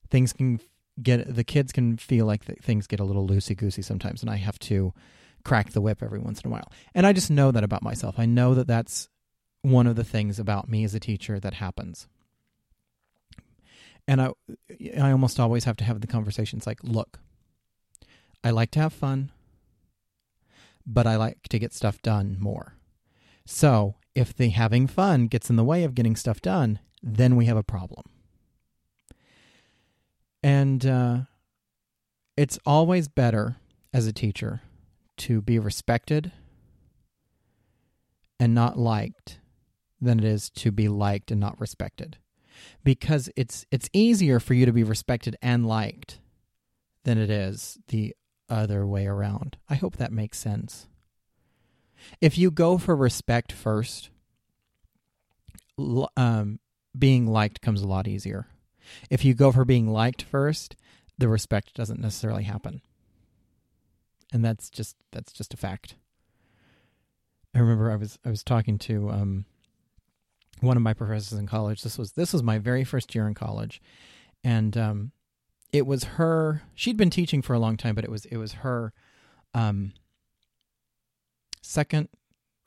things 0.09 0.33
can 0.33 0.59
get 1.01 1.33
the 1.33 1.43
kids 1.43 1.71
can 1.71 1.97
feel 1.97 2.25
like 2.25 2.43
things 2.61 2.87
get 2.87 2.99
a 2.99 3.05
little 3.05 3.27
loosey 3.27 3.55
goosey 3.55 3.81
sometimes, 3.81 4.21
and 4.21 4.29
I 4.29 4.37
have 4.37 4.59
to 4.59 4.93
crack 5.45 5.71
the 5.71 5.81
whip 5.81 6.03
every 6.03 6.19
once 6.19 6.41
in 6.41 6.49
a 6.49 6.51
while. 6.51 6.71
And 6.93 7.05
I 7.05 7.13
just 7.13 7.31
know 7.31 7.51
that 7.51 7.63
about 7.63 7.83
myself. 7.83 8.15
I 8.17 8.25
know 8.25 8.53
that 8.55 8.67
that's 8.67 9.07
one 9.61 9.87
of 9.87 9.95
the 9.95 10.03
things 10.03 10.39
about 10.39 10.69
me 10.69 10.83
as 10.83 10.95
a 10.95 10.99
teacher 10.99 11.39
that 11.39 11.55
happens 11.55 12.07
and 14.09 14.19
I 14.23 14.31
I 14.99 15.11
almost 15.11 15.39
always 15.39 15.65
have 15.65 15.77
to 15.77 15.83
have 15.83 16.01
the 16.01 16.07
conversations 16.07 16.65
like, 16.65 16.79
look, 16.83 17.19
I 18.43 18.49
like 18.49 18.71
to 18.71 18.79
have 18.79 18.91
fun, 18.91 19.31
but 20.85 21.05
I 21.05 21.15
like 21.15 21.43
to 21.49 21.59
get 21.59 21.73
stuff 21.73 22.01
done 22.01 22.35
more. 22.39 22.73
So 23.45 23.95
if 24.15 24.35
the 24.35 24.49
having 24.49 24.87
fun 24.87 25.27
gets 25.27 25.51
in 25.51 25.57
the 25.57 25.63
way 25.63 25.83
of 25.83 25.93
getting 25.93 26.15
stuff 26.15 26.41
done, 26.41 26.79
then 27.03 27.35
we 27.35 27.45
have 27.45 27.55
a 27.55 27.63
problem. 27.63 28.05
And 30.41 30.83
uh, 30.87 31.17
it's 32.35 32.57
always 32.65 33.07
better 33.07 33.57
as 33.93 34.07
a 34.07 34.13
teacher 34.13 34.61
to 35.17 35.39
be 35.39 35.59
respected 35.59 36.31
and 38.39 38.55
not 38.55 38.79
liked 38.79 39.37
than 40.01 40.17
it 40.17 40.25
is 40.25 40.49
to 40.51 40.71
be 40.71 40.87
liked 40.87 41.29
and 41.29 41.39
not 41.39 41.59
respected 41.59 42.17
because 42.83 43.29
it's 43.35 43.65
it's 43.71 43.89
easier 43.93 44.39
for 44.39 44.53
you 44.53 44.65
to 44.65 44.73
be 44.73 44.83
respected 44.83 45.35
and 45.41 45.65
liked 45.65 46.19
than 47.03 47.17
it 47.17 47.29
is 47.29 47.77
the 47.87 48.15
other 48.49 48.85
way 48.85 49.05
around. 49.05 49.57
I 49.69 49.75
hope 49.75 49.97
that 49.97 50.11
makes 50.11 50.37
sense. 50.37 50.87
If 52.21 52.37
you 52.37 52.51
go 52.51 52.77
for 52.77 52.95
respect 52.95 53.51
first, 53.51 54.09
um, 56.17 56.59
being 56.97 57.27
liked 57.27 57.61
comes 57.61 57.81
a 57.81 57.87
lot 57.87 58.07
easier. 58.07 58.47
If 59.09 59.23
you 59.23 59.33
go 59.33 59.51
for 59.51 59.65
being 59.65 59.87
liked 59.87 60.23
first, 60.23 60.75
the 61.17 61.27
respect 61.27 61.73
doesn't 61.73 61.99
necessarily 61.99 62.43
happen. 62.43 62.81
And 64.31 64.43
that's 64.43 64.69
just 64.69 64.95
that's 65.11 65.31
just 65.31 65.53
a 65.53 65.57
fact. 65.57 65.95
I 67.53 67.59
remember 67.59 67.91
I 67.91 67.95
was 67.95 68.17
I 68.25 68.29
was 68.29 68.43
talking 68.43 68.77
to 68.79 69.09
um, 69.09 69.45
one 70.61 70.77
of 70.77 70.83
my 70.83 70.93
professors 70.93 71.37
in 71.37 71.47
college. 71.47 71.81
This 71.83 71.97
was 71.97 72.13
this 72.13 72.33
was 72.33 72.43
my 72.43 72.57
very 72.57 72.83
first 72.83 73.15
year 73.15 73.27
in 73.27 73.33
college, 73.33 73.81
and 74.43 74.77
um, 74.77 75.11
it 75.71 75.85
was 75.85 76.03
her. 76.03 76.63
She'd 76.75 76.97
been 76.97 77.09
teaching 77.09 77.41
for 77.41 77.53
a 77.53 77.59
long 77.59 77.77
time, 77.77 77.95
but 77.95 78.03
it 78.03 78.11
was 78.11 78.25
it 78.25 78.37
was 78.37 78.53
her 78.53 78.93
um, 79.53 79.93
second 81.61 82.09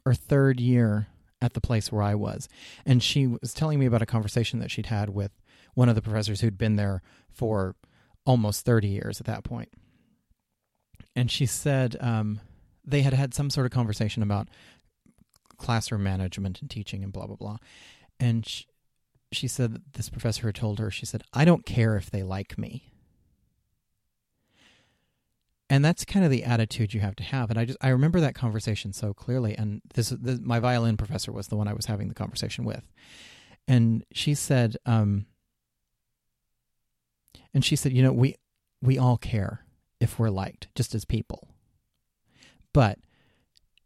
or 0.04 0.14
third 0.14 0.60
year 0.60 1.08
at 1.40 1.54
the 1.54 1.60
place 1.60 1.90
where 1.90 2.02
I 2.02 2.14
was, 2.14 2.48
and 2.86 3.02
she 3.02 3.26
was 3.26 3.52
telling 3.54 3.78
me 3.78 3.86
about 3.86 4.02
a 4.02 4.06
conversation 4.06 4.58
that 4.60 4.70
she'd 4.70 4.86
had 4.86 5.10
with 5.10 5.32
one 5.74 5.88
of 5.88 5.94
the 5.94 6.02
professors 6.02 6.40
who'd 6.40 6.58
been 6.58 6.76
there 6.76 7.02
for 7.30 7.76
almost 8.24 8.64
thirty 8.64 8.88
years 8.88 9.20
at 9.20 9.26
that 9.26 9.44
point. 9.44 9.70
And 11.14 11.30
she 11.30 11.44
said 11.44 11.96
um, 12.00 12.40
they 12.84 13.02
had 13.02 13.12
had 13.12 13.34
some 13.34 13.50
sort 13.50 13.66
of 13.66 13.72
conversation 13.72 14.22
about 14.22 14.48
classroom 15.62 16.02
management 16.02 16.60
and 16.60 16.68
teaching 16.68 17.02
and 17.02 17.12
blah 17.12 17.26
blah 17.26 17.36
blah. 17.36 17.56
And 18.20 18.46
she, 18.46 18.66
she 19.32 19.48
said 19.48 19.80
this 19.94 20.10
professor 20.10 20.46
had 20.48 20.54
told 20.54 20.78
her, 20.78 20.90
she 20.90 21.06
said, 21.06 21.22
"I 21.32 21.44
don't 21.44 21.64
care 21.64 21.96
if 21.96 22.10
they 22.10 22.22
like 22.22 22.58
me." 22.58 22.92
And 25.70 25.82
that's 25.82 26.04
kind 26.04 26.22
of 26.22 26.30
the 26.30 26.44
attitude 26.44 26.92
you 26.92 27.00
have 27.00 27.16
to 27.16 27.22
have. 27.22 27.48
And 27.48 27.58
I 27.58 27.64
just 27.64 27.78
I 27.80 27.88
remember 27.88 28.20
that 28.20 28.34
conversation 28.34 28.92
so 28.92 29.14
clearly. 29.14 29.56
And 29.56 29.80
this, 29.94 30.10
this 30.10 30.38
my 30.42 30.60
violin 30.60 30.98
professor 30.98 31.32
was 31.32 31.48
the 31.48 31.56
one 31.56 31.66
I 31.66 31.72
was 31.72 31.86
having 31.86 32.08
the 32.08 32.14
conversation 32.14 32.64
with, 32.64 32.86
and 33.66 34.04
she 34.12 34.34
said, 34.34 34.76
um, 34.84 35.24
and 37.54 37.64
she 37.64 37.76
said, 37.76 37.92
you 37.92 38.02
know, 38.02 38.12
we 38.12 38.36
we 38.82 38.98
all 38.98 39.16
care 39.16 39.64
if 40.00 40.18
we're 40.18 40.30
liked, 40.30 40.68
just 40.74 40.94
as 40.94 41.04
people. 41.04 41.48
But 42.74 42.98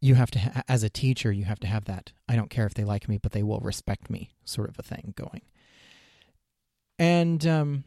you 0.06 0.14
have 0.14 0.30
to, 0.30 0.38
ha- 0.38 0.62
as 0.68 0.82
a 0.82 0.88
teacher, 0.88 1.32
you 1.32 1.44
have 1.44 1.58
to 1.60 1.66
have 1.66 1.84
that. 1.86 2.12
I 2.28 2.36
don't 2.36 2.50
care 2.50 2.66
if 2.66 2.74
they 2.74 2.84
like 2.84 3.08
me, 3.08 3.18
but 3.18 3.32
they 3.32 3.42
will 3.42 3.60
respect 3.60 4.08
me, 4.08 4.30
sort 4.44 4.68
of 4.68 4.78
a 4.78 4.82
thing 4.82 5.14
going. 5.16 5.42
And 6.98 7.46
um, 7.46 7.84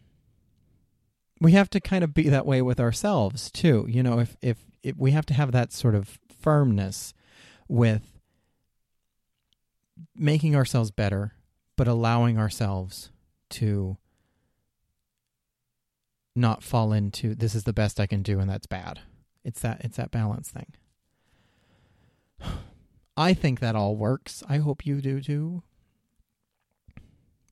we 1.40 1.54
have 1.54 1.70
to 1.72 1.80
kind 1.80 2.04
of 2.04 2.14
be 2.14 2.30
that 2.30 2.46
way 2.46 2.62
with 2.62 2.80
ourselves 2.80 3.50
too. 3.52 3.86
You 3.90 4.04
know, 4.04 4.20
if 4.20 4.36
if, 4.42 4.58
if 4.84 4.98
we 4.98 5.12
have 5.12 5.26
to 5.28 5.34
have 5.34 5.52
that 5.54 5.72
sort 5.72 5.96
of 5.96 6.20
firmness 6.42 7.14
with 7.68 8.20
making 10.16 10.56
ourselves 10.56 10.92
better, 10.92 11.34
but 11.76 11.88
allowing 11.88 12.38
ourselves 12.38 13.10
to 13.50 13.98
not 16.36 16.64
fall 16.64 16.94
into 16.94 17.34
this 17.34 17.56
is 17.56 17.64
the 17.64 17.74
best 17.74 18.00
I 18.00 18.06
can 18.06 18.22
do 18.22 18.40
and 18.40 18.50
that's 18.50 18.68
bad. 18.68 19.00
It's 19.44 19.62
that 19.62 19.82
it's 19.82 19.98
that 19.98 20.12
balance 20.12 20.50
thing. 20.52 20.74
I 23.18 23.34
think 23.34 23.60
that 23.60 23.76
all 23.76 23.96
works. 23.96 24.44
I 24.48 24.58
hope 24.58 24.86
you 24.86 25.02
do 25.02 25.22
too. 25.22 25.64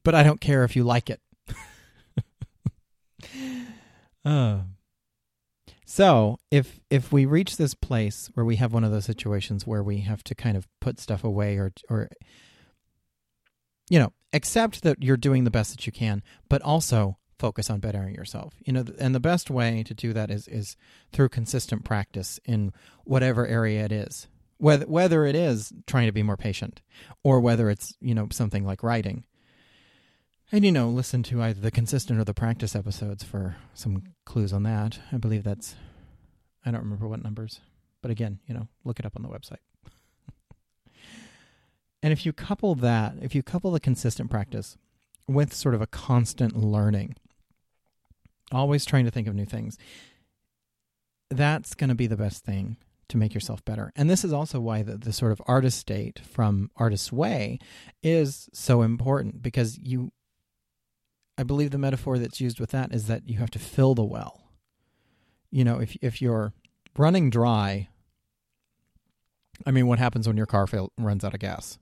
But 0.03 0.15
I 0.15 0.23
don't 0.23 0.39
care 0.39 0.63
if 0.63 0.75
you 0.75 0.83
like 0.83 1.09
it. 1.09 1.19
uh. 4.25 4.61
So, 5.85 6.37
if 6.51 6.79
if 6.89 7.11
we 7.11 7.25
reach 7.25 7.57
this 7.57 7.73
place 7.73 8.29
where 8.33 8.45
we 8.45 8.57
have 8.57 8.73
one 8.73 8.83
of 8.83 8.91
those 8.91 9.05
situations 9.05 9.65
where 9.65 9.83
we 9.83 9.99
have 9.99 10.23
to 10.25 10.35
kind 10.35 10.57
of 10.57 10.67
put 10.79 10.99
stuff 10.99 11.23
away 11.23 11.57
or 11.57 11.71
or 11.89 12.09
you 13.89 13.99
know, 13.99 14.13
accept 14.33 14.83
that 14.83 15.01
you're 15.01 15.17
doing 15.17 15.43
the 15.43 15.51
best 15.51 15.71
that 15.71 15.85
you 15.85 15.91
can, 15.91 16.23
but 16.49 16.61
also 16.61 17.17
focus 17.39 17.69
on 17.69 17.79
bettering 17.79 18.15
yourself. 18.15 18.55
You 18.65 18.73
know, 18.73 18.85
and 18.99 19.13
the 19.13 19.19
best 19.19 19.49
way 19.49 19.83
to 19.83 19.93
do 19.93 20.13
that 20.13 20.31
is 20.31 20.47
is 20.47 20.75
through 21.11 21.29
consistent 21.29 21.83
practice 21.83 22.39
in 22.45 22.73
whatever 23.05 23.47
area 23.47 23.85
it 23.85 23.91
is. 23.91 24.27
Whether 24.57 24.85
whether 24.85 25.25
it 25.25 25.35
is 25.35 25.71
trying 25.85 26.07
to 26.07 26.11
be 26.11 26.23
more 26.23 26.37
patient 26.37 26.81
or 27.23 27.39
whether 27.39 27.69
it's, 27.69 27.93
you 27.99 28.15
know, 28.15 28.27
something 28.31 28.65
like 28.65 28.83
writing. 28.83 29.23
And 30.51 30.63
you 30.63 30.71
know, 30.71 30.89
listen 30.89 31.23
to 31.23 31.41
either 31.41 31.59
the 31.59 31.71
consistent 31.71 32.19
or 32.19 32.23
the 32.23 32.33
practice 32.33 32.75
episodes 32.75 33.23
for 33.23 33.57
some 33.73 34.03
clues 34.25 34.53
on 34.53 34.63
that. 34.63 34.99
I 35.11 35.17
believe 35.17 35.43
that's 35.43 35.75
I 36.65 36.71
don't 36.71 36.83
remember 36.83 37.07
what 37.07 37.23
numbers. 37.23 37.59
But 38.01 38.11
again, 38.11 38.39
you 38.47 38.53
know, 38.53 38.67
look 38.83 38.99
it 38.99 39.05
up 39.05 39.15
on 39.15 39.23
the 39.23 39.29
website. 39.29 39.57
and 42.03 42.13
if 42.13 42.25
you 42.25 42.33
couple 42.33 42.75
that, 42.75 43.15
if 43.21 43.35
you 43.35 43.43
couple 43.43 43.71
the 43.71 43.79
consistent 43.79 44.29
practice 44.29 44.77
with 45.27 45.53
sort 45.53 45.75
of 45.75 45.81
a 45.81 45.87
constant 45.87 46.55
learning, 46.55 47.15
always 48.51 48.85
trying 48.85 49.05
to 49.05 49.11
think 49.11 49.27
of 49.27 49.35
new 49.35 49.45
things. 49.45 49.77
That's 51.29 51.73
going 51.73 51.89
to 51.89 51.95
be 51.95 52.07
the 52.07 52.17
best 52.17 52.45
thing 52.45 52.77
to 53.09 53.17
make 53.17 53.33
yourself 53.33 53.63
better. 53.63 53.91
And 53.95 54.09
this 54.09 54.23
is 54.23 54.33
also 54.33 54.59
why 54.59 54.83
the, 54.83 54.97
the 54.97 55.13
sort 55.13 55.31
of 55.31 55.41
artist 55.45 55.85
date 55.87 56.19
from 56.19 56.71
Artist's 56.75 57.11
Way 57.11 57.59
is 58.03 58.49
so 58.53 58.81
important 58.81 59.41
because 59.41 59.77
you, 59.77 60.11
I 61.37 61.43
believe 61.43 61.71
the 61.71 61.77
metaphor 61.77 62.17
that's 62.17 62.41
used 62.41 62.59
with 62.59 62.71
that 62.71 62.93
is 62.93 63.07
that 63.07 63.29
you 63.29 63.37
have 63.37 63.51
to 63.51 63.59
fill 63.59 63.95
the 63.95 64.03
well. 64.03 64.43
You 65.49 65.63
know, 65.63 65.79
if 65.79 65.95
if 66.01 66.21
you're 66.21 66.53
running 66.97 67.29
dry, 67.29 67.87
I 69.65 69.71
mean, 69.71 69.87
what 69.87 69.99
happens 69.99 70.27
when 70.27 70.35
your 70.35 70.45
car 70.45 70.67
fail, 70.67 70.91
runs 70.97 71.23
out 71.23 71.33
of 71.33 71.39
gas? 71.39 71.77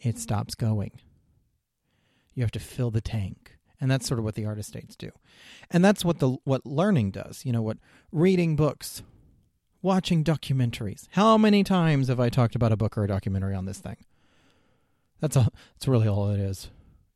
It 0.00 0.18
stops 0.18 0.56
going. 0.56 0.92
You 2.34 2.42
have 2.42 2.50
to 2.52 2.60
fill 2.60 2.90
the 2.90 3.00
tank 3.00 3.58
and 3.80 3.90
that's 3.90 4.06
sort 4.06 4.18
of 4.18 4.24
what 4.24 4.34
the 4.34 4.46
artist 4.46 4.72
dates 4.72 4.96
do 4.96 5.10
and 5.70 5.84
that's 5.84 6.04
what 6.04 6.18
the 6.18 6.36
what 6.44 6.64
learning 6.66 7.10
does 7.10 7.44
you 7.44 7.52
know 7.52 7.62
what 7.62 7.78
reading 8.12 8.56
books 8.56 9.02
watching 9.82 10.24
documentaries 10.24 11.06
how 11.12 11.38
many 11.38 11.62
times 11.64 12.08
have 12.08 12.20
i 12.20 12.28
talked 12.28 12.54
about 12.54 12.72
a 12.72 12.76
book 12.76 12.96
or 12.98 13.04
a 13.04 13.08
documentary 13.08 13.54
on 13.54 13.64
this 13.64 13.78
thing 13.78 13.96
that's 15.20 15.36
a 15.36 15.48
that's 15.74 15.88
really 15.88 16.08
all 16.08 16.30
it 16.30 16.40
is 16.40 16.70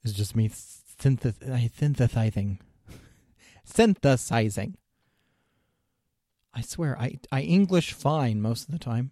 It's 0.04 0.12
just 0.12 0.36
me 0.36 0.50
synthesizing 0.98 2.60
synthesizing 3.64 4.76
i 6.54 6.60
swear 6.60 6.98
i 6.98 7.18
i 7.30 7.40
english 7.42 7.92
fine 7.92 8.40
most 8.40 8.66
of 8.66 8.72
the 8.72 8.78
time 8.78 9.10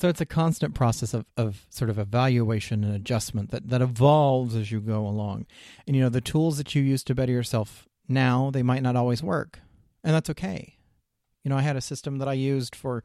so 0.00 0.08
it's 0.08 0.20
a 0.22 0.26
constant 0.26 0.74
process 0.74 1.12
of, 1.12 1.26
of 1.36 1.66
sort 1.68 1.90
of 1.90 1.98
evaluation 1.98 2.84
and 2.84 2.94
adjustment 2.94 3.50
that, 3.50 3.68
that 3.68 3.82
evolves 3.82 4.56
as 4.56 4.72
you 4.72 4.80
go 4.80 5.06
along. 5.06 5.44
And 5.86 5.94
you 5.94 6.00
know, 6.02 6.08
the 6.08 6.22
tools 6.22 6.56
that 6.56 6.74
you 6.74 6.82
use 6.82 7.04
to 7.04 7.14
better 7.14 7.32
yourself 7.32 7.86
now, 8.08 8.50
they 8.50 8.62
might 8.62 8.82
not 8.82 8.96
always 8.96 9.22
work. 9.22 9.60
And 10.02 10.14
that's 10.14 10.30
okay. 10.30 10.78
You 11.44 11.50
know, 11.50 11.56
I 11.56 11.62
had 11.62 11.76
a 11.76 11.80
system 11.80 12.18
that 12.18 12.28
I 12.28 12.34
used 12.34 12.74
for 12.74 13.02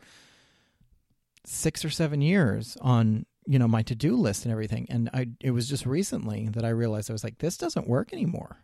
six 1.45 1.85
or 1.85 1.89
seven 1.89 2.21
years 2.21 2.77
on, 2.81 3.25
you 3.45 3.59
know, 3.59 3.67
my 3.67 3.83
to 3.83 3.95
do 3.95 4.15
list 4.15 4.45
and 4.45 4.51
everything. 4.51 4.87
And 4.89 5.09
I 5.13 5.27
it 5.41 5.51
was 5.51 5.69
just 5.69 5.85
recently 5.85 6.49
that 6.49 6.65
I 6.65 6.69
realized 6.69 7.09
I 7.09 7.13
was 7.13 7.23
like, 7.23 7.37
this 7.37 7.57
doesn't 7.57 7.87
work 7.87 8.11
anymore. 8.11 8.57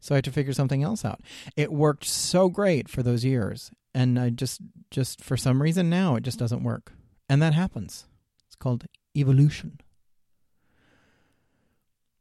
So 0.00 0.14
I 0.14 0.18
had 0.18 0.24
to 0.24 0.32
figure 0.32 0.52
something 0.52 0.82
else 0.82 1.04
out. 1.04 1.20
It 1.56 1.72
worked 1.72 2.04
so 2.04 2.48
great 2.48 2.88
for 2.88 3.02
those 3.02 3.24
years 3.24 3.70
and 3.94 4.18
I 4.18 4.30
just 4.30 4.60
just 4.90 5.24
for 5.24 5.36
some 5.36 5.62
reason 5.62 5.88
now 5.88 6.16
it 6.16 6.22
just 6.22 6.38
doesn't 6.38 6.62
work. 6.62 6.92
And 7.28 7.42
that 7.42 7.54
happens. 7.54 8.06
It's 8.46 8.56
called 8.56 8.84
evolution. 9.16 9.80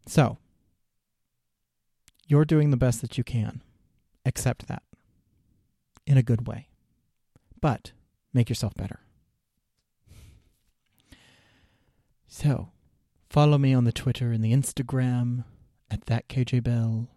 So, 0.07 0.37
you're 2.27 2.45
doing 2.45 2.71
the 2.71 2.77
best 2.77 3.01
that 3.01 3.17
you 3.17 3.23
can. 3.23 3.61
Accept 4.25 4.67
that 4.67 4.83
in 6.05 6.17
a 6.17 6.23
good 6.23 6.47
way. 6.47 6.69
But 7.61 7.91
make 8.33 8.49
yourself 8.49 8.73
better. 8.75 8.99
So, 12.27 12.69
follow 13.29 13.57
me 13.57 13.73
on 13.73 13.85
the 13.85 13.91
Twitter 13.91 14.31
and 14.31 14.43
the 14.43 14.53
Instagram 14.53 15.45
at 15.89 16.05
that 16.07 16.27
KJ 16.27 16.63
Bell. 16.63 17.07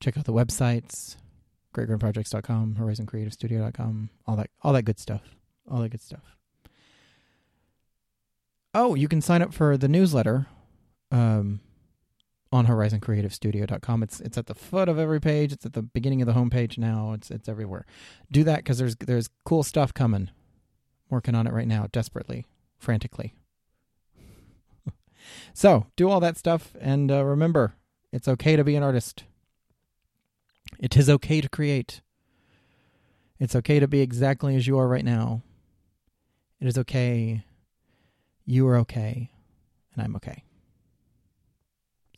Check 0.00 0.16
out 0.16 0.24
the 0.24 0.32
websites 0.32 1.16
greatgrandprojects.com, 1.74 2.76
horizoncreativestudio.com, 2.78 4.10
all 4.26 4.36
that 4.36 4.50
all 4.62 4.72
that 4.72 4.82
good 4.82 4.98
stuff. 4.98 5.22
All 5.70 5.80
that 5.80 5.90
good 5.90 6.02
stuff. 6.02 6.36
Oh, 8.74 8.94
you 8.94 9.08
can 9.08 9.20
sign 9.20 9.42
up 9.42 9.52
for 9.52 9.76
the 9.76 9.88
newsletter 9.88 10.46
um, 11.10 11.60
on 12.52 12.66
horizoncreativestudio.com. 12.66 14.02
It's 14.02 14.20
it's 14.20 14.38
at 14.38 14.46
the 14.46 14.54
foot 14.54 14.88
of 14.88 14.98
every 14.98 15.20
page. 15.20 15.52
It's 15.52 15.66
at 15.66 15.72
the 15.72 15.82
beginning 15.82 16.20
of 16.20 16.26
the 16.26 16.34
homepage 16.34 16.78
now. 16.78 17.12
It's 17.12 17.30
it's 17.30 17.48
everywhere. 17.48 17.86
Do 18.30 18.44
that 18.44 18.64
cuz 18.64 18.78
there's 18.78 18.96
there's 18.96 19.30
cool 19.44 19.62
stuff 19.62 19.94
coming. 19.94 20.30
Working 21.08 21.34
on 21.34 21.46
it 21.46 21.52
right 21.52 21.68
now 21.68 21.88
desperately, 21.90 22.46
frantically. 22.78 23.34
so, 25.52 25.86
do 25.96 26.08
all 26.08 26.20
that 26.20 26.36
stuff 26.36 26.74
and 26.80 27.10
uh, 27.10 27.24
remember, 27.24 27.74
it's 28.12 28.28
okay 28.28 28.56
to 28.56 28.64
be 28.64 28.76
an 28.76 28.82
artist. 28.82 29.24
It 30.78 30.96
is 30.96 31.10
okay 31.10 31.40
to 31.40 31.48
create. 31.48 32.00
It's 33.38 33.56
okay 33.56 33.80
to 33.80 33.88
be 33.88 34.00
exactly 34.00 34.54
as 34.54 34.66
you 34.66 34.78
are 34.78 34.86
right 34.86 35.04
now. 35.04 35.42
It 36.60 36.66
is 36.68 36.76
okay. 36.78 37.44
You 38.44 38.68
are 38.68 38.76
okay. 38.78 39.30
And 39.94 40.02
I'm 40.02 40.14
okay. 40.16 40.44